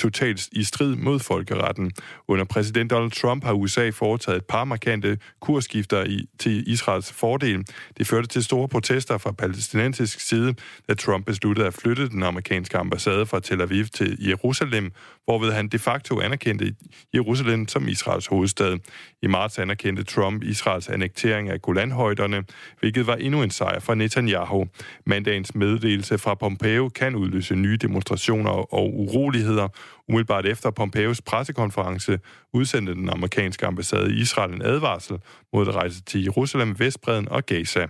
[0.00, 1.92] totalt i strid mod folkeretten.
[2.28, 7.64] Under præsident Donald Trump har USA foretaget et par markante kursskifter i, til Israels fordel.
[7.98, 10.54] Det førte til store protester fra palæstinensisk side,
[10.88, 14.92] da Trump besluttede at flytte den amerikanske ambassade fra Tel Aviv til Jerusalem,
[15.24, 16.74] hvorved han de facto anerkendte
[17.14, 18.78] Jerusalem som Israels hovedstad.
[19.22, 22.44] I marts anerkendte Trump Israels annektering af Golanhøjderne,
[22.80, 24.66] hvilket var endnu en sejr for Netanyahu.
[25.06, 29.68] Mandagens meddelelse fra Pompeo kan udløse nye demonstrationer og uroligheder.
[30.08, 32.18] Umiddelbart efter Pompeos pressekonference
[32.52, 35.16] udsendte den amerikanske ambassade i Israel en advarsel
[35.52, 37.86] mod at rejse til Jerusalem, Vestbreden og Gaza.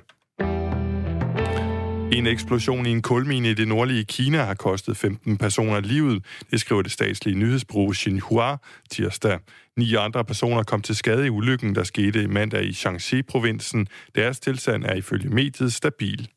[2.12, 6.60] En eksplosion i en kulmine i det nordlige Kina har kostet 15 personer livet, det
[6.60, 8.56] skriver det statslige nyhedsbureau Xinhua
[8.90, 9.38] tirsdag.
[9.76, 13.86] Ni andre personer kom til skade i ulykken, der skete mandag i Shaanxi-provinsen.
[14.14, 16.28] Deres tilstand er ifølge mediet stabil.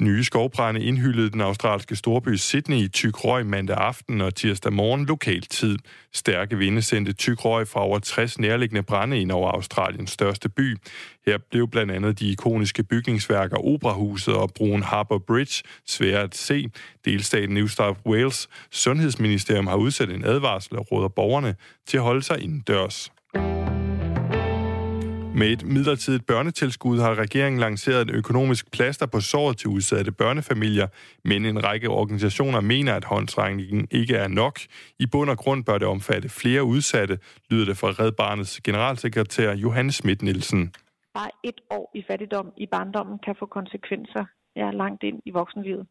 [0.00, 5.06] Nye skovbrænde indhyldede den australske storby Sydney i tyk røg mandag aften og tirsdag morgen
[5.06, 5.78] lokal tid.
[6.12, 10.76] Stærke vinde sendte tyk røg fra over 60 nærliggende brænde ind over Australiens største by.
[11.26, 16.70] Her blev blandt andet de ikoniske bygningsværker Operahuset og broen Harbour Bridge svære at se.
[17.04, 21.54] Delstaten New South Wales sundhedsministerium har udsat en advarsel og råder borgerne
[21.86, 23.10] til at holde sig indendørs.
[25.40, 30.88] Med et midlertidigt børnetilskud har regeringen lanceret et økonomisk plaster på såret til udsatte børnefamilier,
[31.24, 34.58] men en række organisationer mener, at håndsrækningen ikke er nok.
[34.98, 37.18] I bund og grund bør det omfatte flere udsatte,
[37.50, 40.72] lyder det fra Red Barnets generalsekretær Johan Schmidt Nielsen.
[41.14, 44.24] Bare et år i fattigdom i barndommen kan få konsekvenser
[44.56, 45.86] ja, langt ind i voksenlivet.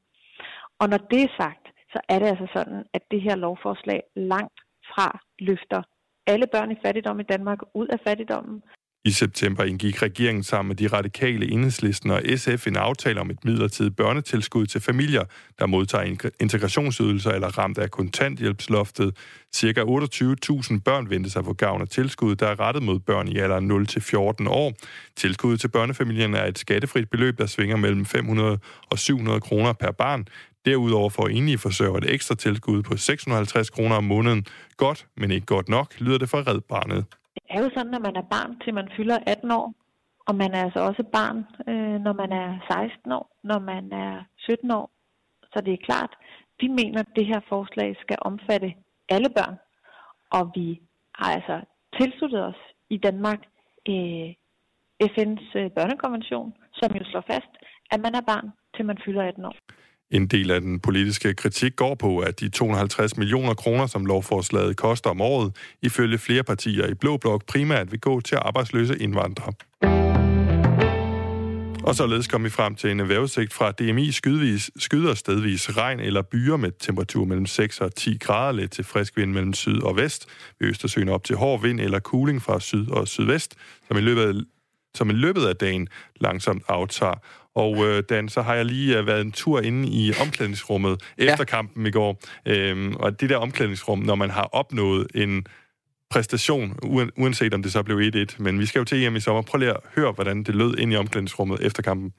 [0.79, 4.60] Og når det er sagt, så er det altså sådan, at det her lovforslag langt
[4.91, 5.82] fra løfter
[6.27, 8.62] alle børn i fattigdom i Danmark ud af fattigdommen.
[9.06, 13.46] I september indgik regeringen sammen med de radikale enhedslisten og SF en aftale om et
[13.46, 15.24] midlertidigt børnetilskud til familier,
[15.60, 19.18] der modtager integrationsydelser eller ramt af kontanthjælpsloftet.
[19.54, 23.38] Cirka 28.000 børn ventes sig få gavn af tilskud, der er rettet mod børn i
[23.38, 24.74] alderen 0-14 år.
[25.16, 29.92] Tilskuddet til børnefamilierne er et skattefrit beløb, der svinger mellem 500 og 700 kroner per
[29.92, 30.28] barn.
[30.66, 34.46] Derudover får enlige forsørger et ekstra tilskud på 650 kroner om måneden.
[34.78, 37.06] Godt, men ikke godt nok, lyder det fra Red Barnet.
[37.36, 39.74] Det er jo sådan, når man er barn til man fylder 18 år,
[40.28, 41.38] og man er altså også barn,
[41.69, 44.91] øh, når man er 16 år, når man er 17 år.
[45.54, 46.13] Så det er klart,
[46.60, 48.74] vi mener, at det her forslag skal omfatte
[49.10, 49.56] alle børn,
[50.38, 50.82] og vi
[51.15, 51.62] har altså
[52.00, 53.41] tilsluttet os i Danmark
[53.89, 54.30] øh,
[55.13, 57.54] FN's øh, børnekonvention, som jo slår fast,
[57.91, 59.56] at man er barn, til man fylder 18 år.
[60.13, 64.78] En del af den politiske kritik går på, at de 250 millioner kroner, som lovforslaget
[64.78, 69.54] koster om året, ifølge flere partier i Blå Blok primært vil gå til arbejdsløse indvandrere.
[71.84, 76.21] Og således kom vi frem til en vejrudsigt fra DMI skydevis, skyder stedvis regn eller
[76.21, 79.95] byer med temperatur mellem 6 og 10 grader, lidt til frisk vind mellem syd og
[79.95, 80.26] vest.
[80.60, 83.56] Ved Østersøen op til hård vind eller kuling fra syd og sydvest,
[83.88, 84.34] som i løbet af,
[84.95, 87.15] som i løbet af dagen langsomt aftager.
[87.56, 91.36] Og øh, Dan, så har jeg lige øh, været en tur inde i omklædningsrummet efter
[91.39, 91.44] ja.
[91.44, 92.22] kampen i går.
[92.46, 95.46] Øhm, og det der omklædningsrum, når man har opnået en
[96.10, 96.78] præstation,
[97.18, 98.36] uanset om det så blev 1-1.
[98.38, 99.42] Men vi skal jo til EM i sommer.
[99.42, 102.13] Prøv lige at høre, hvordan det lød ind i omklædningsrummet efter kampen.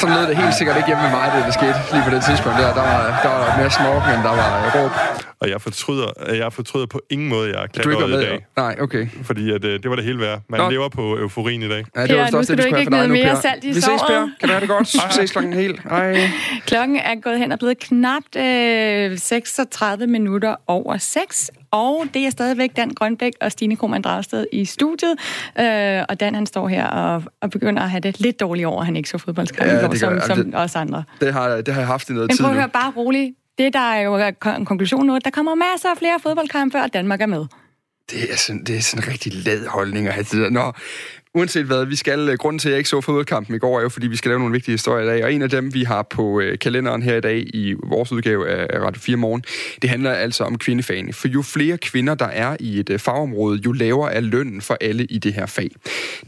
[0.00, 2.22] Sådan lød det helt sikkert ikke hjemme med mig, det der skete lige på det
[2.28, 2.70] tidspunkt der.
[2.80, 4.92] Der var, der var mere snork, men der var råb.
[5.40, 8.46] Og jeg fortryder, jeg fortryder på ingen måde, jeg er med i dag.
[8.56, 9.08] Nej, okay.
[9.22, 10.40] Fordi at, øh, det var det hele værd.
[10.48, 10.70] Man Nå.
[10.70, 11.84] lever på euforien i dag.
[11.96, 13.84] Ja, det var per, nu skal det, du ikke noget mere salt i Vi ses,
[13.86, 14.28] Per.
[14.40, 14.94] Kan det have det godt?
[15.08, 15.80] Vi ses klokken helt.
[15.82, 16.16] Hej.
[16.66, 21.50] Klokken er gået hen og blevet knapt øh, 36 minutter over 6.
[21.70, 25.14] Og det er stadigvæk Dan Grønbæk og Stine Krohmann Dragsted i studiet.
[25.60, 28.80] Øh, og Dan han står her og, og begynder at have det lidt dårligt over,
[28.80, 31.04] at han ikke så fodboldskamp ja, som, som det, os andre.
[31.20, 33.34] Det har, det har jeg haft i noget Men tid prøv at høre, bare roligt
[33.60, 34.16] det, der er jo
[34.56, 37.44] en konklusion nu, at der kommer masser af flere fodboldkampe, og Danmark er med.
[38.10, 40.50] Det er sådan, det er sådan en rigtig lad holdning at have det der.
[40.50, 40.72] Nå,
[41.34, 43.82] uanset hvad, vi skal, øh, grunden til, at jeg ikke så fodboldkampen i går, er
[43.82, 45.84] jo, fordi vi skal lave nogle vigtige historier i dag, og en af dem, vi
[45.84, 49.44] har på øh, kalenderen her i dag, i vores udgave af Radio 4 Morgen,
[49.82, 51.12] det handler altså om kvindefagene.
[51.12, 54.76] For jo flere kvinder, der er i et øh, fagområde, jo lavere er lønnen for
[54.80, 55.70] alle i det her fag.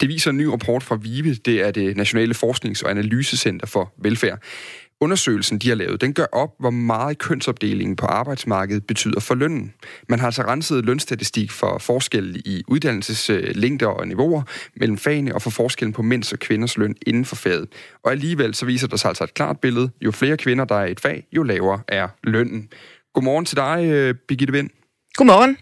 [0.01, 3.93] Det viser en ny rapport fra VIVE, det er det Nationale Forsknings- og Analysecenter for
[4.03, 4.39] Velfærd
[5.03, 9.75] undersøgelsen, de har lavet, den gør op, hvor meget kønsopdelingen på arbejdsmarkedet betyder for lønnen.
[10.09, 14.43] Man har altså renset lønstatistik for forskel i uddannelseslængder og niveauer
[14.77, 17.69] mellem fagene og for forskellen på mænds og kvinders løn inden for faget.
[18.05, 19.91] Og alligevel så viser der sig altså et klart billede.
[20.01, 22.69] Jo flere kvinder, der er i et fag, jo lavere er lønnen.
[23.15, 24.71] Godmorgen til dig, øh, Birgitte Vind.
[25.15, 25.57] Godmorgen.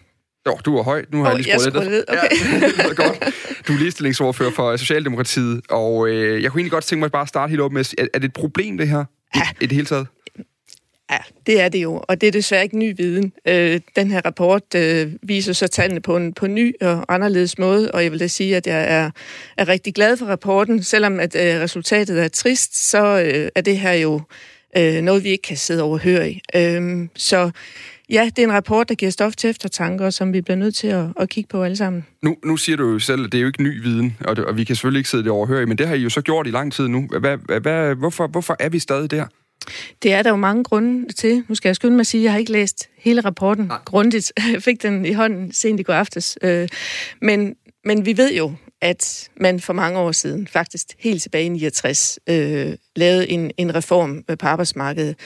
[0.47, 1.05] Jo, du er høj.
[1.13, 2.05] Nu har oh, jeg lige skruet lidt.
[2.09, 2.21] Okay.
[2.61, 3.35] Ja, det godt.
[3.69, 7.29] Du er ligestillingsordfører for Socialdemokratiet, og øh, jeg kunne egentlig godt tænke mig bare at
[7.29, 9.05] starte helt op med, er, er det et problem, det her?
[9.37, 9.43] Ja.
[9.61, 10.07] I, I det hele taget?
[11.11, 13.33] Ja, det er det jo, og det er desværre ikke ny viden.
[13.47, 17.93] Øh, den her rapport øh, viser så tallene på en på ny og anderledes måde,
[17.93, 19.11] og jeg vil da sige, at jeg er,
[19.57, 20.83] er rigtig glad for rapporten.
[20.83, 24.21] Selvom at øh, resultatet er trist, så øh, er det her jo
[24.77, 26.41] øh, noget, vi ikke kan sidde overhøre i.
[26.55, 27.51] Øh, så
[28.11, 30.87] ja, det er en rapport, der giver stof til eftertanker, som vi bliver nødt til
[30.87, 32.07] at, at kigge på alle sammen.
[32.23, 34.45] Nu, nu siger du jo selv, at det er jo ikke ny viden, og, det,
[34.45, 36.47] og vi kan selvfølgelig ikke sidde det overhøre men det har I jo så gjort
[36.47, 37.09] i lang tid nu.
[37.21, 39.27] Hvad, hvad, hvorfor, hvorfor er vi stadig der?
[40.03, 41.45] Det er der jo mange grunde til.
[41.49, 43.79] Nu skal jeg skynde mig at sige, at jeg har ikke læst hele rapporten Nej.
[43.85, 44.33] grundigt.
[44.53, 46.39] Jeg fik den i hånden sent i går aftes.
[46.43, 46.69] Øh,
[47.23, 51.49] men, men vi ved jo, at man for mange år siden, faktisk helt tilbage i
[51.49, 55.17] 69, øh, lavede en, en reform på arbejdsmarkedet,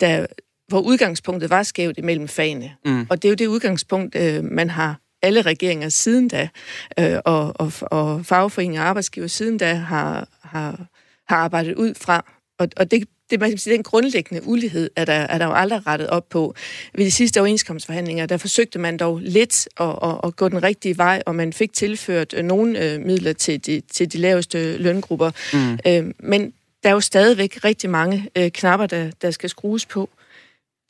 [0.00, 0.26] der
[0.70, 2.72] hvor udgangspunktet var skævt imellem fagene.
[2.84, 3.06] Mm.
[3.10, 6.48] Og det er jo det udgangspunkt, øh, man har alle regeringer siden da,
[6.98, 10.86] øh, og, og, og fagforeninger og arbejdsgiver siden da har, har,
[11.28, 12.24] har arbejdet ud fra.
[12.58, 15.52] Og, og det, det, man kan sige, den grundlæggende ulighed er der, er der jo
[15.52, 16.54] aldrig rettet op på.
[16.94, 20.98] Ved de sidste overenskomstforhandlinger, der forsøgte man dog lidt at, at, at gå den rigtige
[20.98, 25.30] vej, og man fik tilført øh, nogle øh, midler til de, til de laveste løngrupper.
[25.52, 25.78] Mm.
[25.86, 26.52] Øh, men
[26.82, 30.10] der er jo stadigvæk rigtig mange øh, knapper, der, der skal skrues på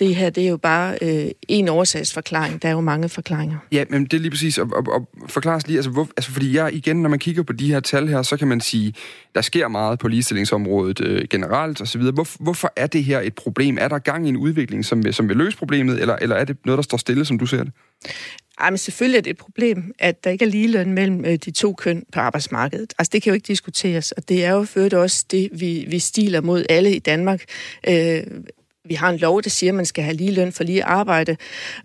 [0.00, 2.62] det her, det er jo bare øh, en årsagsforklaring.
[2.62, 3.58] Der er jo mange forklaringer.
[3.72, 4.58] Ja, men det er lige præcis.
[4.58, 7.52] Og, og, og forklare lige, altså, hvor, altså fordi jeg igen, når man kigger på
[7.52, 8.94] de her tal her, så kan man sige,
[9.34, 12.00] der sker meget på ligestillingsområdet øh, generelt osv.
[12.00, 13.78] Hvor, hvorfor er det her et problem?
[13.80, 16.44] Er der gang i en udvikling, som, vil, som vil løse problemet, eller, eller er
[16.44, 17.72] det noget, der står stille, som du ser det?
[18.60, 21.50] Ej, men selvfølgelig er det et problem, at der ikke er ligeløn mellem øh, de
[21.50, 22.94] to køn på arbejdsmarkedet.
[22.98, 25.98] Altså, det kan jo ikke diskuteres, og det er jo ført også det, vi, vi
[25.98, 27.44] stiler mod alle i Danmark.
[27.88, 28.22] Øh,
[28.84, 31.36] vi har en lov, der siger, at man skal have lige løn for lige arbejde,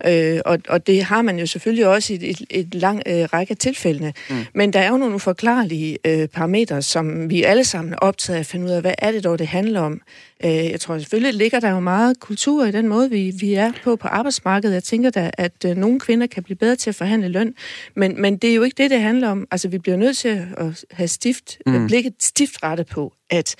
[0.06, 3.50] øh, og, og det har man jo selvfølgelig også i et, et, lang øh, række
[3.50, 4.14] af tilfældene.
[4.30, 4.36] Mm.
[4.54, 8.40] Men der er jo nogle uforklarlige øh, parametre, som vi alle sammen er optaget af
[8.40, 10.00] at finde ud af, hvad er det dog, det handler om.
[10.44, 13.72] Øh, jeg tror selvfølgelig, ligger der jo meget kultur i den måde, vi, vi er
[13.84, 14.74] på på arbejdsmarkedet.
[14.74, 17.54] Jeg tænker da, at øh, nogle kvinder kan blive bedre til at forhandle løn,
[17.96, 19.46] men, men det er jo ikke det, det handler om.
[19.50, 21.86] Altså, vi bliver nødt til at have stift, mm.
[21.86, 23.56] blikket stift rettet på, at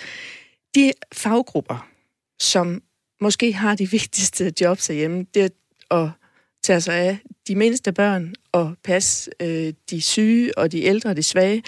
[0.74, 1.88] de faggrupper,
[2.40, 2.82] som
[3.20, 5.52] måske har de vigtigste jobs hjemme, det
[5.90, 6.08] at
[6.66, 11.16] tager sig af de mindste børn og passe øh, de syge og de ældre og
[11.16, 11.62] de svage,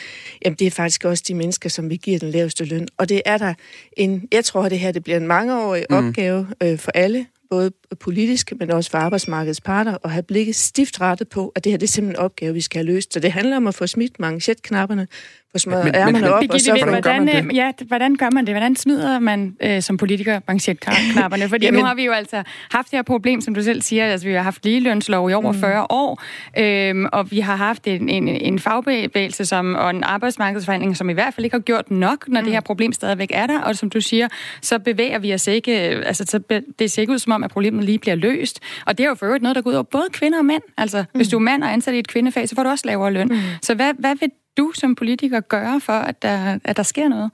[0.44, 2.88] jamen det er faktisk også de mennesker, som vi giver den laveste løn.
[2.96, 3.54] Og det er der
[3.96, 5.96] en, jeg tror, at det her det bliver en mangeårig mm.
[5.96, 11.00] opgave øh, for alle, både politisk, men også for arbejdsmarkedets parter, at have blikket stift
[11.00, 13.14] rettet på, at det her det er simpelthen en opgave, vi skal have løst.
[13.14, 15.06] Så det handler om at få smidt manchetknapperne,
[15.52, 17.56] få smadret ærmerne op, og så hvordan, hvordan, gør man det?
[17.56, 18.54] Ja, hvordan gør man det?
[18.54, 21.48] Hvordan smider man øh, som politiker manchetknapperne?
[21.48, 24.06] Fordi Jamen, nu har vi jo altså haft det her problem, som du selv siger,
[24.06, 25.58] altså vi har haft ligelønslov i over mm.
[25.58, 26.22] 40 år,
[26.58, 31.12] øh, og vi har haft en, en, en fagbevægelse som, og en arbejdsmarkedsforhandling, som i
[31.12, 32.44] hvert fald ikke har gjort nok, når mm.
[32.44, 34.28] det her problem stadigvæk er der, og som du siger,
[34.62, 37.50] så bevæger vi os ikke, altså så be, det ser ikke ud som om, at
[37.50, 38.60] problemet lige bliver løst.
[38.86, 40.62] Og det er jo for øvrigt noget, der går ud over både kvinder og mænd.
[40.76, 41.18] Altså, mm.
[41.18, 43.28] hvis du er mand og ansat i et kvindefag, så får du også lavere løn.
[43.28, 43.38] Mm.
[43.62, 47.30] Så hvad, hvad vil du som politiker gøre for, at der, at der sker noget?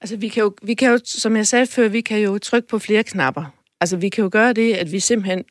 [0.00, 2.68] Altså, vi kan, jo, vi kan jo, som jeg sagde før, vi kan jo trykke
[2.68, 3.44] på flere knapper.
[3.80, 5.44] Altså, vi kan jo gøre det, at vi simpelthen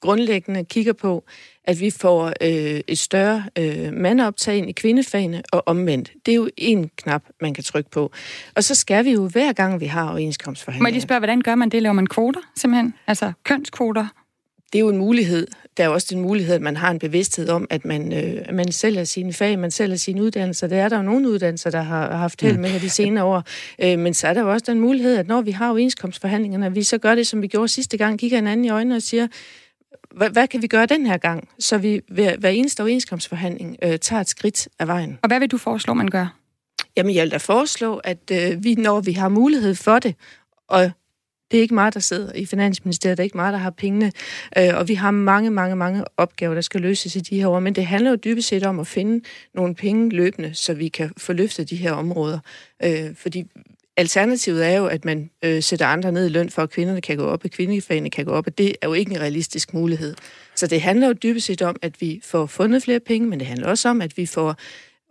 [0.00, 1.24] grundlæggende kigger på,
[1.64, 6.12] at vi får øh, et større øh, mandoptag ind i kvindefagene og omvendt.
[6.26, 8.12] Det er jo en knap, man kan trykke på.
[8.56, 10.82] Og så skal vi jo hver gang, vi har overenskomstforhandlinger.
[10.82, 11.82] Må jeg lige spørge, hvordan gør man det?
[11.82, 12.94] Laver man kvoter simpelthen?
[13.06, 14.06] Altså kønskvoter?
[14.72, 15.46] det er jo en mulighed.
[15.76, 18.72] Der er også den mulighed, at man har en bevidsthed om, at man, øh, man
[18.72, 20.66] sælger sine fag, man sælger sine uddannelser.
[20.66, 22.60] Det er der jo nogle uddannelser, der har haft held mm.
[22.60, 23.42] med de senere år.
[23.82, 26.74] Øh, men så er der jo også den mulighed, at når vi har overenskomstforhandlingerne, at
[26.74, 29.26] vi så gør det, som vi gjorde sidste gang, kigger hinanden i øjnene og siger,
[30.16, 33.98] hvad, hvad kan vi gøre den her gang, så vi ved hver eneste overenskomstforhandling øh,
[33.98, 35.18] tager et skridt af vejen.
[35.22, 36.36] Og hvad vil du foreslå, man gør?
[36.96, 40.14] Jamen, jeg vil da foreslå, at øh, vi, når vi har mulighed for det,
[40.68, 40.90] og
[41.50, 44.12] det er ikke mig, der sidder i Finansministeriet, det er ikke mig, der har pengene,
[44.58, 47.60] øh, og vi har mange, mange, mange opgaver, der skal løses i de her år,
[47.60, 51.10] men det handler jo dybest set om at finde nogle penge løbende, så vi kan
[51.16, 52.38] få løftet de her områder.
[52.84, 53.44] Øh, fordi
[54.00, 57.16] alternativet er jo, at man øh, sætter andre ned i løn for, at kvinderne kan
[57.16, 60.14] gå op, at kvindefagene kan gå op, og det er jo ikke en realistisk mulighed.
[60.56, 63.46] Så det handler jo dybest set om, at vi får fundet flere penge, men det
[63.46, 64.56] handler også om, at vi får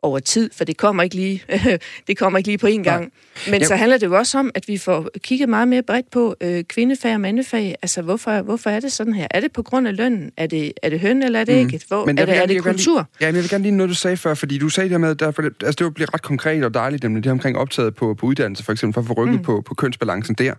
[0.02, 1.43] over tid, for det kommer ikke lige,
[2.08, 3.02] det kommer ikke lige på en gang.
[3.02, 3.10] Nej.
[3.52, 3.68] Men ja.
[3.68, 6.64] så handler det jo også om, at vi får kigget meget mere bredt på øh,
[6.64, 7.76] kvindefag og mandefag.
[7.82, 9.28] Altså, hvorfor, hvorfor er det sådan her?
[9.32, 10.32] Er det på grund af lønnen?
[10.38, 11.74] Er det, er det høn, eller er det mm.
[11.74, 11.86] ikke?
[11.88, 12.97] Hvor, men er det, er det kultur?
[12.97, 15.02] Lige, ja, men jeg vil gerne lige noget, du sagde før, fordi du sagde det
[15.02, 18.26] med, at altså, det bliver ret konkret og dejligt, det her omkring optaget på, på
[18.26, 19.43] uddannelse, for eksempel, for at få rykket mm.
[19.43, 20.54] på, på kønsbalancen der.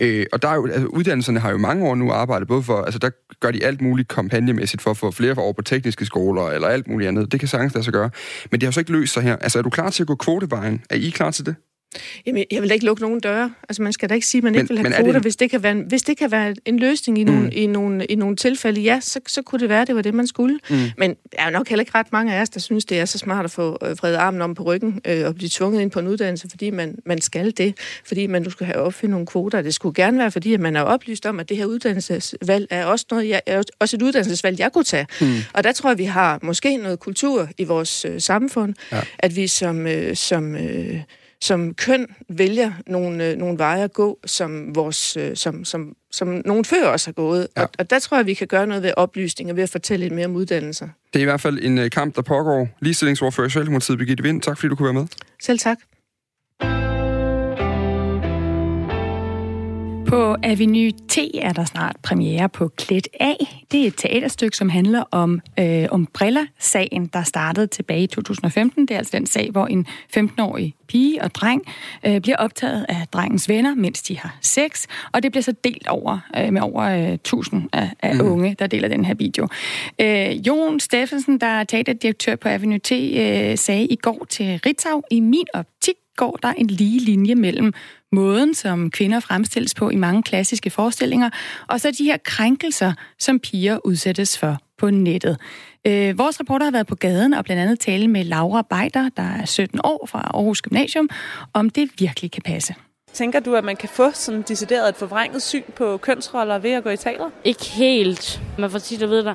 [0.00, 2.82] Øh, og der er jo, altså, uddannelserne har jo mange år nu arbejdet, både for,
[2.82, 3.10] altså der
[3.40, 6.88] gør de alt muligt kampagnemæssigt for at få flere over på tekniske skoler, eller alt
[6.88, 7.32] muligt andet.
[7.32, 8.10] Det kan sagtens lade sig gøre.
[8.50, 9.36] Men det har så ikke løst sig her.
[9.36, 10.82] Altså, er du klar til at gå kvotevejen?
[10.90, 11.54] Er I klar til det?
[12.26, 13.54] Jamen, jeg vil da ikke lukke nogen døre.
[13.68, 15.22] Altså, man skal da ikke sige, at man men, ikke vil have kvoter, det...
[15.22, 17.30] hvis, det kan være en, hvis det kan være en løsning i, mm.
[17.30, 18.80] nogle, i, nogle, i nogle tilfælde.
[18.80, 20.58] Ja, så, så kunne det være, det var det, man skulle.
[20.70, 20.76] Mm.
[20.98, 23.04] Men der er jo nok heller ikke ret mange af os, der synes, det er
[23.04, 25.90] så smart at få øh, fredet armen om på ryggen øh, og blive tvunget ind
[25.90, 27.74] på en uddannelse, fordi man, man skal det.
[28.04, 29.62] Fordi man nu skal have opfyldt nogle kvoter.
[29.62, 32.84] Det skulle gerne være, fordi at man er oplyst om, at det her uddannelsesvalg er
[32.84, 35.06] også, noget, jeg, er også et uddannelsesvalg, jeg kunne tage.
[35.20, 35.36] Mm.
[35.52, 39.00] Og der tror jeg, vi har måske noget kultur i vores øh, samfund, ja.
[39.18, 41.00] at vi som, øh, som øh,
[41.40, 46.42] som køn vælger nogle, øh, nogle veje at gå, som, vores, øh, som, som, som
[46.44, 47.48] nogle før også har gået.
[47.56, 47.62] Ja.
[47.62, 50.04] Og, og der tror jeg, vi kan gøre noget ved oplysning og ved at fortælle
[50.04, 50.88] lidt mere om uddannelser.
[51.12, 52.68] Det er i hvert fald en øh, kamp, der pågår.
[52.80, 54.42] Ligestillingsordfører i Socialdemokratiet, Birgitte Vind.
[54.42, 55.06] Tak fordi du kunne være med.
[55.42, 55.78] Selv tak.
[60.08, 63.32] På Avenue T er der snart premiere på Klet A.
[63.72, 68.88] Det er et teaterstykke, som handler om øh, Umbrella-sagen, der startede tilbage i 2015.
[68.88, 69.86] Det er altså den sag, hvor en
[70.16, 71.62] 15-årig pige og dreng
[72.06, 75.86] øh, bliver optaget af drengens venner, mens de har sex, og det bliver så delt
[75.88, 78.20] over øh, med over øh, 1000 af, af mm.
[78.20, 79.48] unge, der deler den her video.
[80.00, 85.02] Øh, Jon Steffensen, der er teaterdirektør på Avenue T, øh, sagde i går til Ritzau,
[85.10, 87.72] i min optik går der en lige linje mellem
[88.12, 91.30] måden, som kvinder fremstilles på i mange klassiske forestillinger,
[91.68, 95.38] og så de her krænkelser, som piger udsættes for på nettet.
[95.86, 99.22] Øh, vores reporter har været på gaden og blandt andet tale med Laura Beider, der
[99.22, 101.10] er 17 år fra Aarhus Gymnasium,
[101.52, 102.74] om det virkelig kan passe.
[103.12, 106.82] Tænker du, at man kan få sådan decideret et forvrænget syn på kønsroller ved at
[106.84, 107.30] gå i teater?
[107.44, 108.40] Ikke helt.
[108.58, 109.34] Man får sige, at ved der,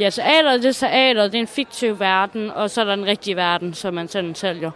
[0.00, 3.06] ja, teater det er teater, det er en fiktiv verden, og så er der en
[3.06, 4.70] rigtig verden, som man selv sælger.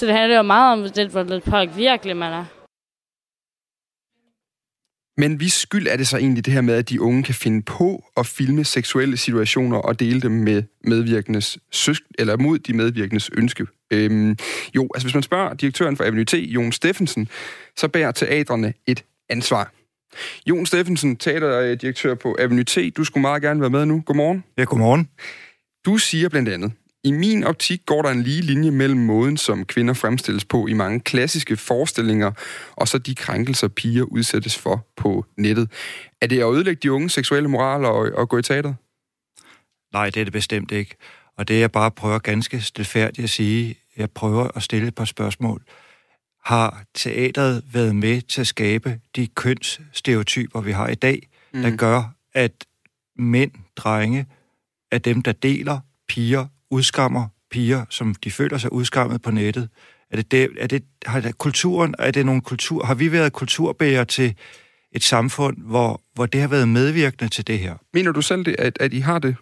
[0.00, 2.44] Så det handler jo meget om, det, hvor lidt virkelig man er.
[5.20, 7.62] Men hvis skyld er det så egentlig det her med, at de unge kan finde
[7.62, 13.30] på at filme seksuelle situationer og dele dem med medvirkendes søsk eller mod de medvirkendes
[13.32, 13.66] ønske?
[13.90, 14.36] Øhm,
[14.76, 17.28] jo, altså hvis man spørger direktøren for Avenue T, Jon Steffensen,
[17.76, 19.72] så bærer teatrene et ansvar.
[20.46, 24.02] Jon Steffensen, teaterdirektør på Avenue T, du skulle meget gerne være med nu.
[24.06, 24.44] Godmorgen.
[24.58, 25.08] Ja, godmorgen.
[25.86, 26.72] Du siger blandt andet,
[27.04, 30.72] i min optik går der en lige linje mellem måden, som kvinder fremstilles på i
[30.72, 32.32] mange klassiske forestillinger,
[32.76, 35.70] og så de krænkelser, piger udsættes for på nettet.
[36.20, 38.76] Er det at ødelægge de unge seksuelle moral og, og gå i teateret?
[39.92, 40.96] Nej, det er det bestemt ikke.
[41.36, 45.04] Og det jeg bare prøver ganske stilfærdigt at sige, jeg prøver at stille et par
[45.04, 45.62] spørgsmål.
[46.44, 51.62] Har teateret været med til at skabe de kønsstereotyper, vi har i dag, mm.
[51.62, 52.64] der gør, at
[53.16, 54.26] mænd, drenge,
[54.92, 59.68] er dem, der deler piger, udskammer piger, som de føler sig udskammet på nettet?
[60.10, 63.32] Er det, det, er det har det, kulturen, er det nogle kultur, har vi været
[63.32, 64.34] kulturbærer til
[64.92, 67.74] et samfund, hvor, hvor det har været medvirkende til det her?
[67.94, 69.36] Mener du selv, det, at, at I har det?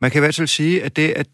[0.00, 1.26] Man kan i hvert fald sige, at det, at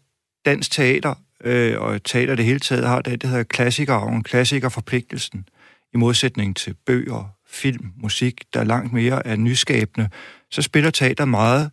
[0.45, 5.45] dansk teater øh, og teater det hele taget har det, det hedder klassikerarven, klassikerforpligtelsen,
[5.93, 10.09] i modsætning til bøger, film, musik, der er langt mere er nyskabende,
[10.51, 11.71] så spiller teater meget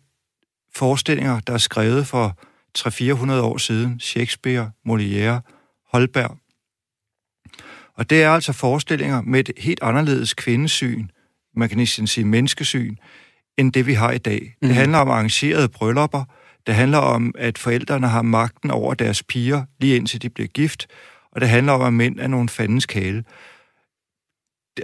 [0.75, 2.37] forestillinger, der er skrevet for
[2.77, 3.99] 300-400 år siden.
[3.99, 5.41] Shakespeare, Molière,
[5.91, 6.37] Holberg.
[7.93, 11.07] Og det er altså forestillinger med et helt anderledes kvindesyn,
[11.55, 12.95] man kan næsten sige menneskesyn,
[13.57, 14.55] end det vi har i dag.
[14.61, 14.67] Mm.
[14.67, 16.23] Det handler om arrangerede bryllupper,
[16.67, 20.87] det handler om, at forældrene har magten over deres piger, lige indtil de bliver gift,
[21.31, 23.23] og det handler om, at mænd er nogle fandens kæle.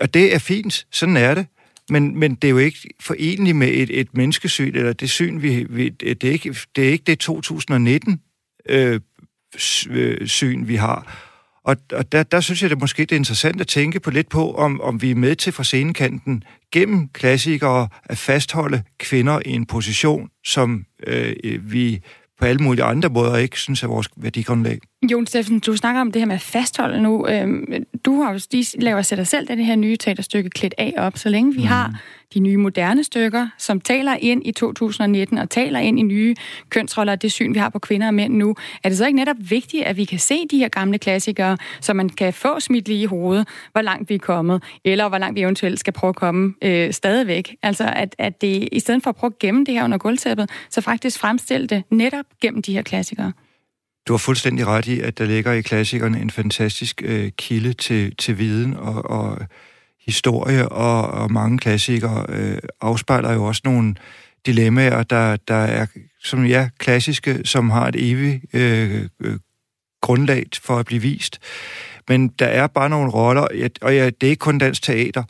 [0.02, 1.48] Og det er fint, sådan er det.
[1.90, 5.66] Men, men det er jo ikke forenligt med et, et menneskesyn, eller det syn, vi,
[5.70, 8.22] vi det, er ikke, det er ikke det 2019
[8.70, 9.00] øh,
[9.90, 11.24] øh, syn, vi har.
[11.64, 14.30] Og, og der, der synes jeg, det måske det er interessant at tænke på lidt
[14.30, 19.50] på, om, om vi er med til fra scenekanten gennem klassikere at fastholde kvinder i
[19.50, 21.36] en position, som øh,
[21.72, 22.02] vi
[22.40, 24.80] på alle mulige andre måder ikke synes er vores værdigrundlag.
[25.12, 27.28] Jon Steffen, du snakker om det her med at fastholde nu.
[27.28, 30.94] Øhm, du har jo lige lavet sig dig selv det her nye teaterstykke klædt af
[30.98, 31.68] op, så længe vi mm.
[31.68, 32.00] har
[32.34, 36.36] de nye moderne stykker, som taler ind i 2019 og taler ind i nye
[36.70, 38.56] kønsroller og det syn, vi har på kvinder og mænd nu.
[38.84, 41.94] Er det så ikke netop vigtigt, at vi kan se de her gamle klassikere, så
[41.94, 45.36] man kan få smidt lige i hovedet, hvor langt vi er kommet, eller hvor langt
[45.36, 47.56] vi eventuelt skal prøve at komme øh, stadigvæk?
[47.64, 50.50] Altså, at, at det i stedet for at prøve at gemme det her under gulvtæppet,
[50.70, 53.34] så faktisk fremstille det netop gennem de her klassikere.
[54.08, 58.16] Du har fuldstændig ret i, at der ligger i klassikerne en fantastisk øh, kilde til,
[58.16, 59.40] til viden og, og
[60.06, 63.96] historie, og, og mange klassikere øh, afspejler jo også nogle
[64.46, 65.86] dilemmaer, der, der er
[66.24, 69.40] som ja, klassiske, som har et evigt øh, øh,
[70.02, 71.40] grundlag for at blive vist.
[72.08, 73.48] Men der er bare nogle roller,
[73.82, 75.24] og ja, det er ikke kun dansk teater,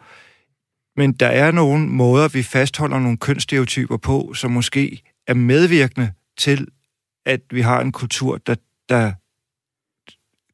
[0.99, 6.67] men der er nogle måder, vi fastholder nogle kønsstereotyper på, som måske er medvirkende til,
[7.25, 8.55] at vi har en kultur, der,
[8.89, 9.11] der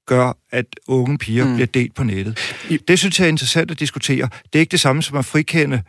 [0.06, 1.54] gør, at unge piger mm.
[1.54, 2.40] bliver delt på nettet.
[2.88, 4.30] Det synes jeg er interessant at diskutere.
[4.44, 5.84] Det er ikke det samme som at frikende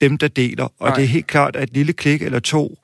[0.00, 0.64] dem, der deler.
[0.64, 0.94] Og Nej.
[0.94, 2.78] det er helt klart, at et lille klik eller to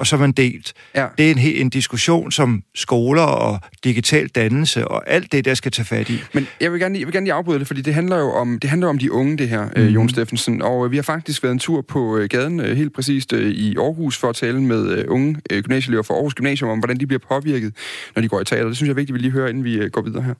[0.00, 0.72] og så man delt.
[0.94, 1.06] Ja.
[1.18, 5.72] Det er en, en diskussion, som skoler og digital dannelse og alt det, der skal
[5.72, 6.22] tage fat i.
[6.32, 8.58] Men jeg vil gerne, jeg vil gerne lige afbryde det, fordi det handler jo om,
[8.58, 9.82] det handler om de unge, det her, mm.
[9.82, 10.62] Jon Steffensen.
[10.62, 14.18] Og øh, vi har faktisk været en tur på øh, gaden, helt præcist i Aarhus,
[14.18, 17.74] for at tale med unge gymnasieelever fra Aarhus Gymnasium om, hvordan de bliver påvirket,
[18.14, 18.66] når de går i teater.
[18.66, 20.34] Det synes jeg er vigtigt, at vi lige hører, inden vi går videre her.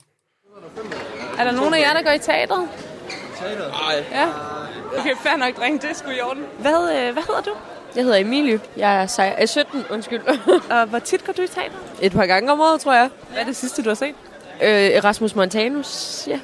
[1.38, 2.68] Er der nogen af jer, der går i teateret?
[3.38, 3.68] Teater?
[3.68, 4.04] Nej.
[4.12, 4.26] Ja.
[5.00, 5.82] Okay, fair nok, dreng.
[5.82, 6.42] Det er sgu i orden.
[6.60, 7.54] Hvad, øh, hvad hedder du?
[7.96, 8.60] Jeg hedder Emilie.
[8.76, 10.20] Jeg er, sej- er 17, undskyld.
[10.70, 11.74] og hvor tit går du i teater?
[12.02, 13.10] Et par gange om året, tror jeg.
[13.30, 14.14] Hvad er det sidste, du har set?
[14.62, 16.40] Øh, Erasmus Montanus, ja.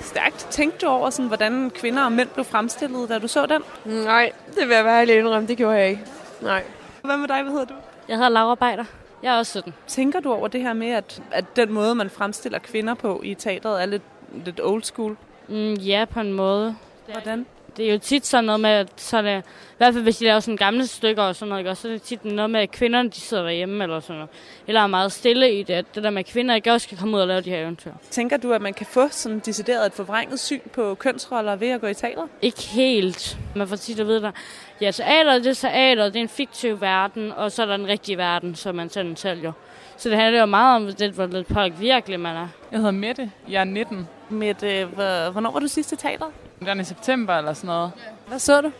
[0.00, 0.46] Stærkt.
[0.50, 3.62] Tænkte du over, sådan, hvordan kvinder og mænd blev fremstillet, da du så den?
[4.04, 5.48] Nej, det vil jeg være ærlig indrømme.
[5.48, 6.02] Det gjorde jeg ikke.
[6.40, 6.62] Nej.
[7.04, 7.42] Hvad med dig?
[7.42, 7.74] Hvad hedder du?
[8.08, 8.84] Jeg hedder Laura Beider.
[9.22, 9.74] Jeg er også 17.
[9.86, 13.34] Tænker du over det her med, at, at den måde, man fremstiller kvinder på i
[13.34, 14.02] teatret, er lidt,
[14.44, 15.16] lidt old school?
[15.48, 16.76] Mm, ja, på en måde.
[17.12, 17.46] Hvordan?
[17.76, 20.40] Det er jo tit sådan noget med, at sådan, i hvert fald hvis de laver
[20.40, 23.20] sådan gamle stykker og sådan noget, så er det tit noget med, at kvinderne de
[23.20, 24.30] sidder derhjemme eller sådan noget.
[24.66, 26.98] Eller er meget stille i det, at det der med, at kvinder ikke også skal
[26.98, 27.92] komme ud og lave de her eventyr.
[28.10, 31.80] Tænker du, at man kan få sådan decideret et forvrænget syn på kønsroller ved at
[31.80, 32.26] gå i teater?
[32.42, 33.38] Ikke helt.
[33.56, 34.34] Man får tit at vide, at
[34.80, 37.86] ja, teater det er teater, det er en fiktiv verden, og så er der den
[37.88, 39.52] rigtige verden, som man sådan sælger.
[39.96, 42.48] Så det handler jo meget om, det, hvor lidt påk virkelig man er.
[42.72, 43.30] Jeg hedder Mette.
[43.48, 44.08] Jeg er 19.
[44.30, 46.26] Mette, hvornår var du sidst i teater?
[46.60, 47.92] Den i september eller sådan noget.
[48.28, 48.70] Hvad så du?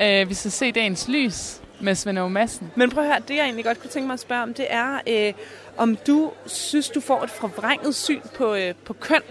[0.00, 2.72] Øh, vi skal se Dagens Lys med Svend Aage Madsen.
[2.76, 4.66] Men prøv at høre, det jeg egentlig godt kunne tænke mig at spørge om, det
[4.68, 5.32] er, øh,
[5.76, 9.22] om du synes, du får et forvrænget syn på, øh, på køn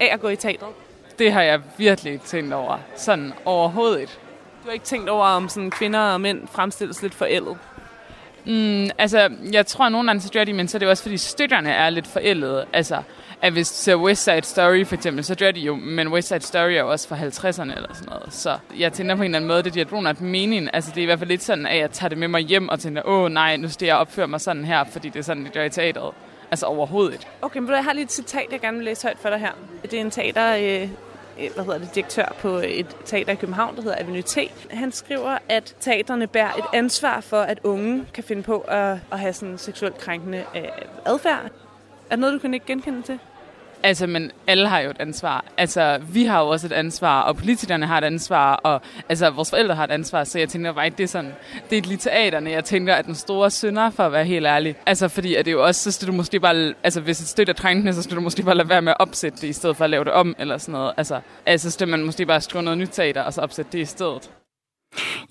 [0.00, 0.74] af at gå i teatret?
[1.18, 2.78] Det har jeg virkelig tænkt over.
[2.96, 4.12] Sådan overhovedet ikke.
[4.62, 7.58] Du har ikke tænkt over, om sådan kvinder og mænd fremstilles lidt forældet?
[8.46, 11.16] Mm, altså, jeg tror, at nogle andre gør de, men så er det også, fordi
[11.16, 12.64] støtterne er lidt forældede.
[12.72, 13.02] Altså,
[13.42, 16.40] at hvis så West Side Story for eksempel, så gør de jo, men West Side
[16.40, 18.34] Story er jo også fra 50'erne eller sådan noget.
[18.34, 20.70] Så jeg tænker på en eller anden måde, det giver at mening.
[20.72, 22.68] Altså det er i hvert fald lidt sådan, at jeg tager det med mig hjem
[22.68, 25.44] og tænker, åh nej, nu skal jeg opføre mig sådan her, fordi det er sådan,
[25.44, 26.14] det gør i teateret.
[26.50, 27.26] Altså overhovedet ikke.
[27.42, 29.52] Okay, men jeg har lige et citat, jeg gerne vil læse højt for dig her.
[29.82, 30.88] Det er en teater, øh,
[31.42, 34.38] Øh, hvad hedder det, direktør på et teater i København, der hedder Avenue T.
[34.70, 39.20] Han skriver, at teaterne bærer et ansvar for, at unge kan finde på at, at
[39.20, 40.62] have sådan seksuelt krænkende øh,
[41.06, 41.44] adfærd.
[42.10, 43.18] Er det noget, du kan ikke genkende til?
[43.84, 45.44] Altså, men alle har jo et ansvar.
[45.56, 49.50] Altså, vi har jo også et ansvar, og politikerne har et ansvar, og altså, vores
[49.50, 51.32] forældre har et ansvar, så jeg tænker bare ikke, det er sådan,
[51.70, 54.76] det er lige teaterne, jeg tænker, at den store synder, for at være helt ærlig.
[54.86, 57.28] Altså, fordi at det er jo også, så skal du måske bare, altså, hvis et
[57.28, 59.52] støtte er trængende, så skal du måske bare lade være med at opsætte det, i
[59.52, 60.92] stedet for at lave det om, eller sådan noget.
[60.96, 63.78] Altså, altså så skal man måske bare skrive noget nyt teater, og så opsætte det
[63.78, 64.30] i stedet.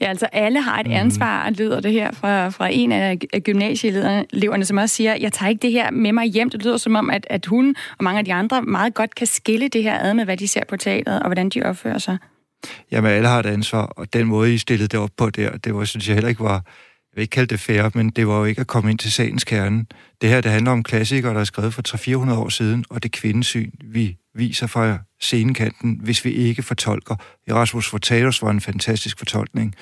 [0.01, 4.77] Ja, altså alle har et ansvar, lyder det her fra, fra en af gymnasieeleverne, som
[4.77, 6.49] også siger, jeg tager ikke det her med mig hjem.
[6.49, 9.27] Det lyder som om, at, at hun og mange af de andre meget godt kan
[9.27, 12.17] skille det her ad med, hvad de ser på teateret, og hvordan de opfører sig.
[12.91, 15.75] Jamen, alle har et ansvar, og den måde, I stillede det op på der, det
[15.75, 16.53] var, synes jeg heller ikke var,
[17.11, 19.11] jeg vil ikke kalde det fair, men det var jo ikke at komme ind til
[19.11, 19.85] sagens kerne.
[20.21, 21.81] Det her, det handler om klassikere, der er skrevet for
[22.31, 27.15] 300-400 år siden, og det kvindesyn, vi viser fra scenekanten, hvis vi ikke fortolker.
[27.47, 29.75] Erasmus Fortalos var en fantastisk fortolkning.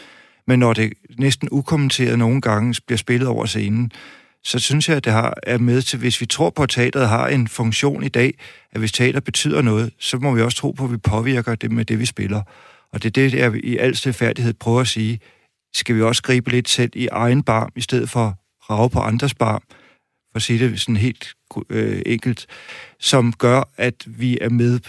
[0.48, 3.92] Men når det næsten ukommenteret nogle gange bliver spillet over scenen,
[4.44, 7.10] så synes jeg, at det har, er med til, hvis vi tror på, at teateret
[7.10, 8.34] har en funktion i dag,
[8.72, 11.72] at hvis teater betyder noget, så må vi også tro på, at vi påvirker det
[11.72, 12.42] med det, vi spiller.
[12.94, 15.20] Og det er det, jeg i al stilfærdighed prøver at sige.
[15.74, 18.34] Skal vi også gribe lidt selv i egen barm, i stedet for at
[18.70, 19.62] rave på andres barm,
[20.32, 21.34] for at sige det sådan helt
[21.70, 22.46] øh, enkelt,
[23.00, 24.80] som gør, at vi er med,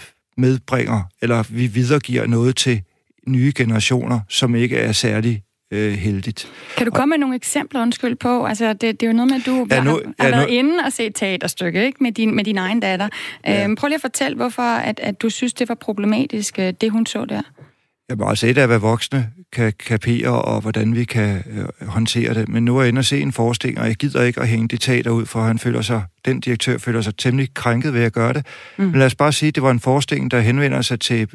[0.41, 2.83] medbringer, eller vi videregiver noget til
[3.27, 6.49] nye generationer, som ikke er særlig øh, heldigt.
[6.77, 8.45] Kan du komme med nogle eksempler, undskyld på?
[8.45, 10.49] Altså, det, det er jo noget med, at du ja, nu, har, har ja, været
[10.49, 12.03] nu, inde og set et teaterstykke ikke?
[12.03, 13.09] Med, din, med din egen datter.
[13.47, 13.65] Ja.
[13.65, 16.91] Øhm, prøv lige at fortælle, hvorfor at, at du synes, det var problematisk, øh, det
[16.91, 17.43] hun så der.
[18.11, 22.49] Jamen altså et af, hvad voksne kan kapere, og hvordan vi kan øh, håndtere det.
[22.49, 24.69] Men nu er jeg inde og se en forestilling, og jeg gider ikke at hænge
[24.69, 28.13] det teater ud, for han føler sig, den direktør føler sig temmelig krænket ved at
[28.13, 28.47] gøre det.
[28.79, 28.85] Mm.
[28.85, 31.29] Men lad os bare sige, at det var en forestilling, der henvender sig til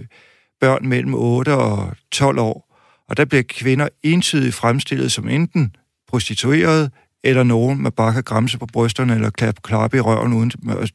[0.62, 2.78] børn mellem 8 og 12 år.
[3.10, 5.76] Og der bliver kvinder entydigt fremstillet som enten
[6.08, 6.90] prostituerede,
[7.24, 10.52] eller nogen med bare kan græmse på brysterne, eller klappe klappe i røven, uden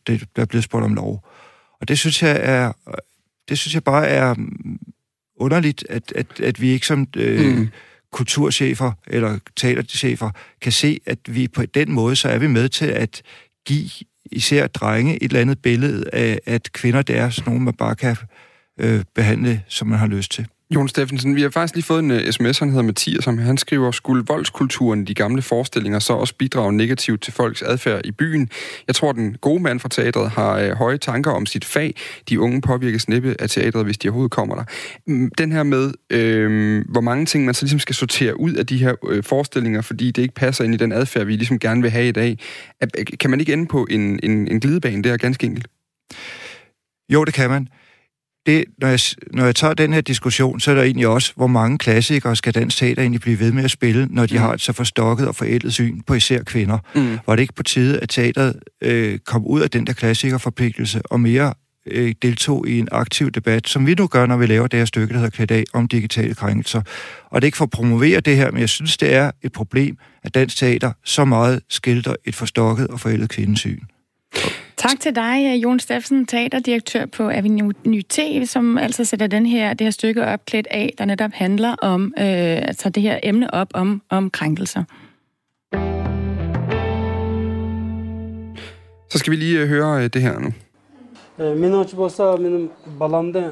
[0.06, 1.24] det, der bliver spurgt om lov.
[1.80, 2.72] Og det synes jeg er,
[3.48, 4.34] det synes jeg bare er
[5.40, 7.68] underligt, at, at, at vi ikke som øh, mm.
[8.12, 10.30] kulturchefer eller teaterchefer
[10.60, 13.22] kan se, at vi på den måde, så er vi med til at
[13.66, 13.90] give
[14.32, 17.96] især drenge et eller andet billede af, at kvinder det er sådan nogen, man bare
[17.96, 18.16] kan
[18.80, 20.46] øh, behandle, som man har lyst til.
[20.74, 23.38] Jon Steffensen, vi har faktisk lige fået en øh, uh, sms, han hedder Mathias, som
[23.38, 28.00] han skriver, skulle voldskulturen i de gamle forestillinger så også bidrage negativt til folks adfærd
[28.04, 28.48] i byen?
[28.86, 31.94] Jeg tror, den gode mand fra teatret har uh, høje tanker om sit fag.
[32.28, 34.64] De unge påvirkes næppe af teatret, hvis de overhovedet kommer der.
[35.06, 38.66] Mm, den her med, øh, hvor mange ting man så ligesom skal sortere ud af
[38.66, 41.82] de her øh, forestillinger, fordi det ikke passer ind i den adfærd, vi ligesom gerne
[41.82, 42.38] vil have i dag.
[42.82, 45.66] Øh, kan man ikke ende på en, en, en glidebane der, ganske enkelt?
[47.12, 47.68] Jo, det kan man
[48.50, 49.00] det, når, jeg,
[49.32, 52.54] når jeg tager den her diskussion, så er der egentlig også, hvor mange klassikere skal
[52.54, 54.40] dansk teater egentlig blive ved med at spille, når de mm.
[54.40, 56.78] har et så forstokket og forældet syn på især kvinder.
[56.94, 57.18] Mm.
[57.26, 61.20] Var det ikke på tide, at teateret øh, kom ud af den der klassikerforpligtelse og
[61.20, 61.54] mere
[61.86, 64.84] øh, deltog i en aktiv debat, som vi nu gør, når vi laver det her
[64.84, 66.82] stykke, der hedder Klædt af, om digitale krænkelser.
[67.30, 69.52] Og det er ikke for at promovere det her, men jeg synes, det er et
[69.52, 73.80] problem, at dansk teater så meget skilter et forstokket og forældet kvindesyn.
[74.80, 79.74] Tak til dig, øh, Jon Steffensen, teaterdirektør på Avenue T, som altså sætter den her,
[79.74, 82.24] det her stykke opklædt af, der netop handler om øh,
[82.68, 84.84] altså det her emne op om, om krænkelser.
[89.10, 90.52] Så skal vi lige øh, høre øh, det her nu.
[91.54, 93.50] Min olsa benim balamda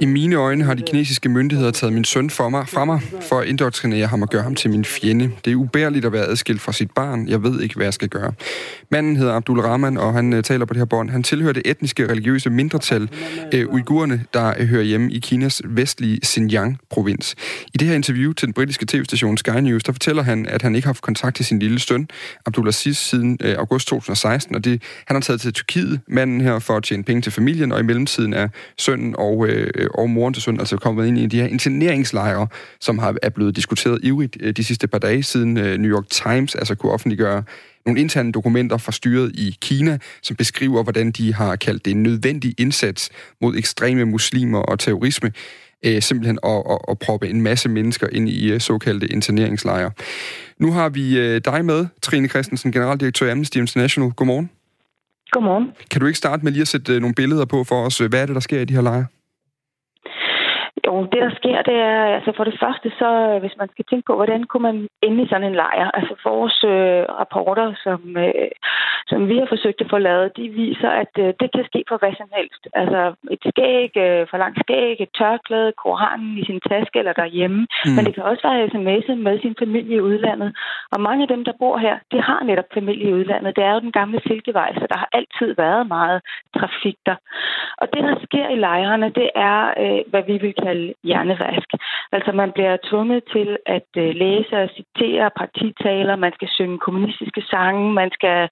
[0.00, 3.38] i mine øjne har de kinesiske myndigheder taget min søn for mig, fra mig for
[3.40, 5.30] at indoktrinere ham og gøre ham til min fjende.
[5.44, 7.28] Det er ubærligt at være adskilt fra sit barn.
[7.28, 8.32] Jeg ved ikke, hvad jeg skal gøre.
[8.90, 11.10] Manden hedder Abdul Rahman, og han øh, taler på det her bånd.
[11.10, 13.08] Han tilhører det etniske religiøse mindretal,
[13.54, 17.34] uh, uigurerne, der øh, hører hjemme i Kinas vestlige Xinjiang-provins.
[17.74, 20.74] I det her interview til den britiske tv-station Sky News, der fortæller han, at han
[20.74, 22.08] ikke har haft kontakt til sin lille søn,
[22.46, 26.58] Abdul Aziz, siden uh, august 2016, og det, han har taget til Tyrkiet, manden her,
[26.58, 30.34] for at tjene penge til familien, og i mellemtiden af sønnen og, øh, og moren
[30.34, 32.46] til sønnen altså kommet ind i de her interneringslejre,
[32.80, 36.08] som har, er blevet diskuteret ivrigt øh, de sidste par dage, siden øh, New York
[36.10, 37.42] Times altså kunne offentliggøre
[37.86, 42.02] nogle interne dokumenter fra styret i Kina, som beskriver, hvordan de har kaldt det en
[42.02, 43.10] nødvendig indsats
[43.40, 45.32] mod ekstreme muslimer og terrorisme,
[45.84, 49.90] øh, simpelthen at, at, at proppe en masse mennesker ind i øh, såkaldte interneringslejre.
[50.58, 54.10] Nu har vi øh, dig med, Trine Christensen, generaldirektør i Amnesty International.
[54.10, 54.59] Godmorgen.
[55.30, 55.72] Godmorgen.
[55.90, 57.98] Kan du ikke starte med lige at sætte øh, nogle billeder på for os?
[57.98, 59.06] Hvad er det, der sker i de her lejre?
[60.86, 64.06] Jo, det der sker, det er, altså for det første, så hvis man skal tænke
[64.06, 65.90] på, hvordan kunne man ende i sådan en lejr?
[65.98, 68.50] Altså vores øh, rapporter, som, øh,
[69.10, 71.96] som vi har forsøgt at få lavet, de viser, at øh, det kan ske for
[71.98, 72.62] hvad som helst.
[72.82, 73.00] Altså
[73.34, 77.60] et skæg, øh, for langt skæg, et tørklæde, koranen i sin taske eller derhjemme.
[77.84, 77.92] Mm.
[77.94, 80.50] Men det kan også være sms'et med sin familie i udlandet.
[80.92, 83.56] Og mange af dem, der bor her, de har netop familie i udlandet.
[83.56, 86.20] Det er jo den gamle Silkevej, så der har altid været meget
[86.58, 87.16] trafik der.
[87.80, 90.69] Og det, der sker i lejrene, det er, øh, hvad vi vil kalde
[91.04, 91.68] hjernevask.
[92.12, 97.42] Altså man bliver tvunget til at øh, læse og citere partitaler, man skal synge kommunistiske
[97.50, 98.48] sange, man skal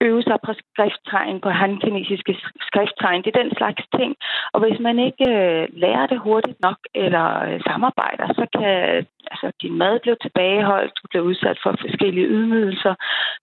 [0.00, 2.34] øve sig på skrifttegn, på handkinesiske
[2.68, 3.22] skrifttegn.
[3.22, 4.12] Det er den slags ting.
[4.52, 9.46] Og hvis man ikke øh, lærer det hurtigt nok eller øh, samarbejder, så kan altså,
[9.62, 12.94] din mad blive tilbageholdt, du bliver udsat for forskellige ydmygelser,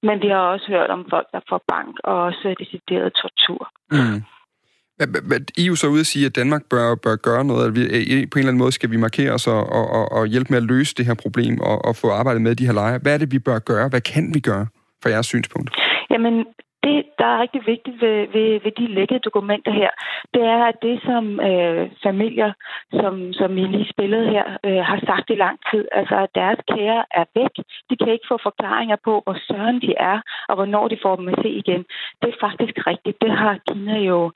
[0.08, 3.70] men vi har også hørt om folk, der får bank og også decideret tortur.
[3.92, 4.20] Mm.
[5.58, 8.40] EU så ude at sige, at Danmark bør, bør gøre noget, at vi, øh, på
[8.40, 10.96] en eller anden måde skal vi markere os og, og, og hjælpe med at løse
[10.96, 12.98] det her problem og, og få arbejdet med de her lejre.
[12.98, 13.90] Hvad er det, vi bør gøre?
[13.90, 14.68] Hvad kan vi gøre
[15.04, 15.72] fra jeres synspunkt?
[16.12, 16.46] Jamen,
[16.84, 19.92] det, der er rigtig vigtigt ved, ved, ved de lækkede dokumenter her,
[20.34, 22.52] det er, at det, som øh, familier,
[23.00, 26.60] som, som I lige spillede her, øh, har sagt i lang tid, altså at deres
[26.72, 27.54] kære er væk.
[27.90, 30.18] De kan ikke få forklaringer på, hvor søren de er,
[30.50, 31.86] og hvornår de får dem at se igen.
[32.22, 33.22] Det er faktisk rigtigt.
[33.22, 34.32] Det har Kina jo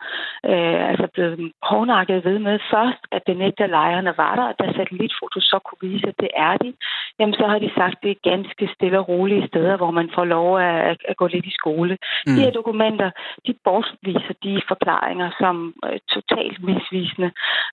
[0.52, 2.60] øh, altså blevet hårdnakket ved med.
[2.74, 6.32] Først, at den ægte lejrene var der, og da satellitfotos så kunne vise, at det
[6.36, 6.74] er de,
[7.20, 10.10] jamen så har de sagt, at det er ganske stille og rolige steder, hvor man
[10.16, 11.98] får lov at, at gå lidt i skole.
[12.28, 12.33] Mm.
[12.36, 13.10] De her dokumenter,
[13.48, 17.32] de bortviser de forklaringer som øh, totalt misvisende.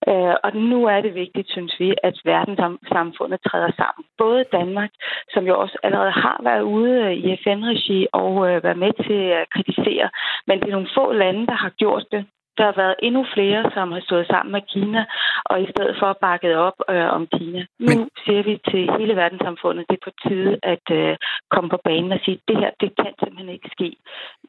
[0.09, 4.05] Øh, og nu er det vigtigt, synes vi, at verdenssamfundet træder sammen.
[4.19, 4.91] Både Danmark,
[5.35, 9.21] som jo også allerede har været ude øh, i FN-regi og øh, været med til
[9.41, 10.11] at kritisere,
[10.47, 12.25] men det er nogle få lande, der har gjort det
[12.61, 15.03] der har været endnu flere, som har stået sammen med Kina,
[15.51, 17.61] og i stedet for bakket op øh, om Kina.
[17.87, 18.09] Nu Men...
[18.25, 21.13] siger vi til hele verdenssamfundet, det er på tide at øh,
[21.55, 23.89] komme på banen og sige, at det her, det kan simpelthen ikke ske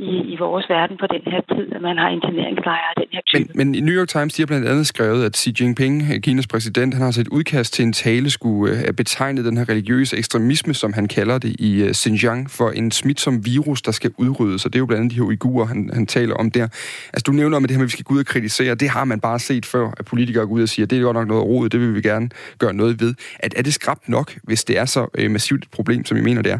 [0.09, 3.23] i, i vores verden på den her tid, at man har interneringslejre af den her
[3.29, 3.49] type.
[3.49, 6.47] Men, men i New York Times de har blandt andet skrevet, at Xi Jinping, Kinas
[6.53, 10.73] præsident, han har set udkast til en tale, skulle øh, betegne den her religiøse ekstremisme,
[10.73, 14.65] som han kalder det i øh, Xinjiang, for en smitsom virus, der skal udryddes.
[14.65, 16.67] Og det er jo blandt andet de her uigurer, han, han taler om der.
[17.13, 18.75] Altså du nævner med det her med, at vi skal gå ud og kritisere.
[18.75, 21.17] Det har man bare set før, at politikere går ud og siger, det er godt
[21.17, 22.29] nok noget rod, det vil vi gerne
[22.59, 23.13] gøre noget ved.
[23.39, 26.21] At, er det skrabt nok, hvis det er så øh, massivt et problem, som I
[26.21, 26.59] mener, det er?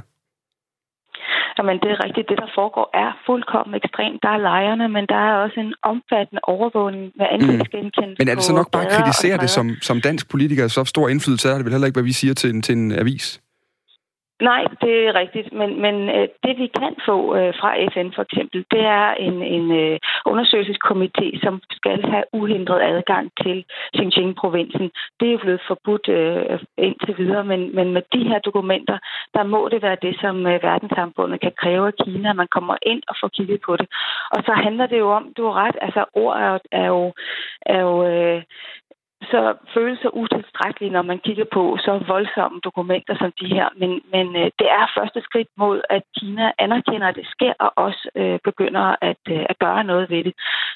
[1.57, 2.29] Jamen, det er rigtigt.
[2.29, 4.19] Det, der foregår, er fuldkommen ekstremt.
[4.25, 8.19] Der er lejerne, men der er også en omfattende overvågning med ansigtsgenkendelse.
[8.19, 8.21] Mm.
[8.21, 10.67] Men er det så nok bare at kritisere det som, som dansk politiker?
[10.67, 12.91] Så stor indflydelse er det vel heller ikke, hvad vi siger til en, til en
[12.91, 13.41] avis?
[14.41, 18.21] Nej, det er rigtigt, men, men øh, det vi kan få øh, fra FN for
[18.21, 23.65] eksempel, det er en, en øh, undersøgelseskomité, som skal have uhindret adgang til
[23.97, 24.91] Xinjiang-provinsen.
[25.19, 26.07] Det er jo blevet forbudt
[26.77, 28.97] indtil videre, men, men med de her dokumenter,
[29.33, 33.03] der må det være det, som verdenssamfundet kan kræve af Kina, at man kommer ind
[33.07, 33.87] og får kigget på det.
[34.31, 37.13] Og så handler det jo om, du har ret, altså ord er, er jo,
[37.65, 37.93] er jo
[39.23, 43.67] så føles sig utilstrækkelige, når man kigger på så voldsomme dokumenter som de her.
[43.77, 47.71] Men, men øh, det er første skridt mod, at Kina anerkender, at det sker, og
[47.75, 50.33] også øh, begynder at, øh, at gøre noget ved det.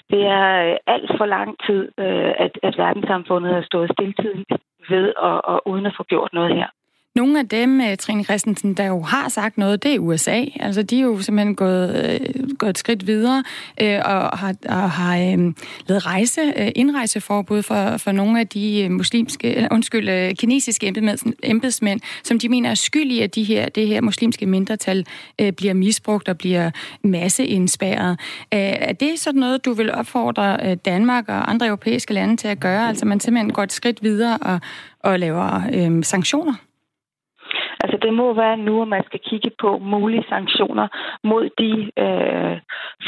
[0.10, 4.46] Det er øh, alt for lang tid, øh, at, at verdenssamfundet har stået stiltiden
[4.90, 6.68] ved og, og uden at få gjort noget her.
[7.16, 10.46] Nogle af dem, øh, Trine Christensen, der jo har sagt noget, det er USA.
[10.60, 13.44] Altså, de er jo simpelthen gået, øh, gået et skridt videre
[13.82, 15.54] øh, og har, og har øh,
[15.88, 20.94] lavet rejse, øh, indrejseforbud for, for nogle af de øh, muslimske, øh, undskyld, øh, kinesiske
[21.44, 25.06] embedsmænd, som de mener er skyld i, at de her, det her muslimske mindretal
[25.42, 26.72] øh, bliver misbrugt og bliver
[27.04, 28.20] masseindspærret.
[28.54, 32.48] Øh, er det sådan noget, du vil opfordre øh, Danmark og andre europæiske lande til
[32.48, 32.88] at gøre?
[32.88, 34.60] Altså, man simpelthen går et skridt videre og,
[35.00, 36.54] og laver øh, sanktioner?
[37.84, 40.88] Altså det må være nu, at man skal kigge på mulige sanktioner
[41.24, 41.74] mod de
[42.04, 42.58] øh,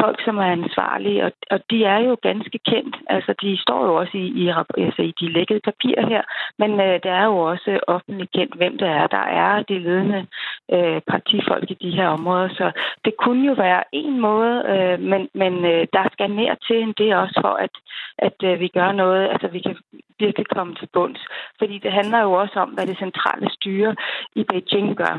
[0.02, 2.96] folk, som er ansvarlige, og, og de er jo ganske kendt.
[3.10, 6.22] Altså de står jo også i, i, altså, i de lækkede papirer her,
[6.60, 9.08] men øh, det er jo også offentligt kendt, hvem det er.
[9.08, 10.28] Der er de ledende
[10.74, 12.72] øh, partifolk i de her områder, så
[13.06, 16.94] det kunne jo være en måde, øh, men, men øh, der skal mere til end
[16.98, 17.74] det også for, at,
[18.18, 19.76] at øh, vi gør noget, altså vi kan
[20.20, 21.22] virkelig komme til bunds.
[21.60, 23.96] Fordi det handler jo også om, hvad det centrale styre
[24.36, 25.16] i Beijing gør.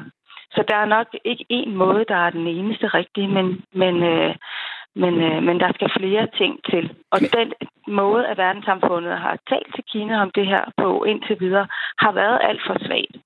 [0.55, 4.35] Så der er nok ikke én måde, der er den eneste rigtige, men, men, øh,
[4.95, 6.85] men, øh, men der skal flere ting til.
[7.13, 7.53] Og den
[7.87, 11.67] måde, at verdenssamfundet har talt til Kina om det her på indtil videre,
[11.99, 13.17] har været alt for svagt.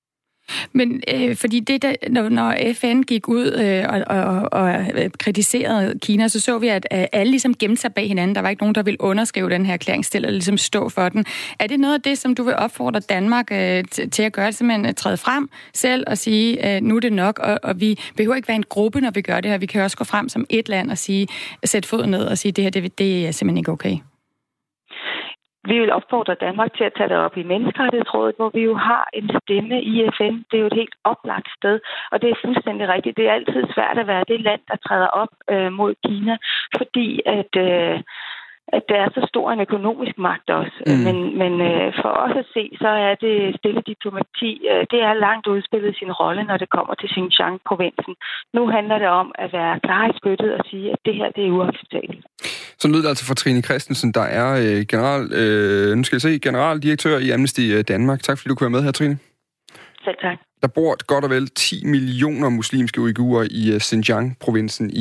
[0.72, 5.11] Men øh, fordi det der, når, når FN gik ud øh, og, og, og øh,
[5.18, 8.34] kritiserede Kina, så så vi, at øh, alle ligesom gemte sig bag hinanden.
[8.34, 11.24] Der var ikke nogen, der ville underskrive den her erklæringsstil og ligesom stå for den.
[11.59, 14.59] Er det noget af det, som du vil opfordre Danmark øh, til at gøre, altså,
[14.59, 17.80] simpelthen at øh, træde frem selv og sige, øh, nu er det nok, og, og
[17.80, 19.59] vi behøver ikke være en gruppe, når vi gør det her.
[19.59, 21.28] Vi kan også gå frem som et land og sige,
[21.64, 24.11] sætte foden ned og sige, det her, det, det er simpelthen ikke okay.
[25.64, 29.08] Vi vil opfordre Danmark til at tage det op i Menneskerettighedsrådet, hvor vi jo har
[29.12, 30.34] en stemme i FN.
[30.48, 31.80] Det er jo et helt oplagt sted,
[32.12, 33.16] og det er fuldstændig rigtigt.
[33.16, 36.36] Det er altid svært at være det land, der træder op øh, mod Kina,
[36.78, 37.52] fordi at...
[37.56, 38.00] Øh,
[38.68, 40.76] at der er så stor en økonomisk magt også.
[40.86, 41.02] Mm.
[41.06, 45.14] Men, men øh, for os at se, så er det stille diplomati, øh, det er
[45.14, 48.14] langt udspillet sin rolle, når det kommer til Xinjiang-provinsen.
[48.54, 51.46] Nu handler det om at være klar i spyttet og sige, at det her det
[51.46, 52.24] er uacceptabelt.
[52.83, 56.22] Så lød det altså fra Trine Christensen, der er øh, general, øh, nu skal jeg
[56.22, 58.22] se, generaldirektør i Amnesty øh, Danmark.
[58.22, 59.18] Tak fordi du kunne være med her, Trine.
[60.05, 60.39] Selv tak.
[60.62, 65.01] Der bor godt og vel 10 millioner muslimske uigurer i øh, Xinjiang-provinsen i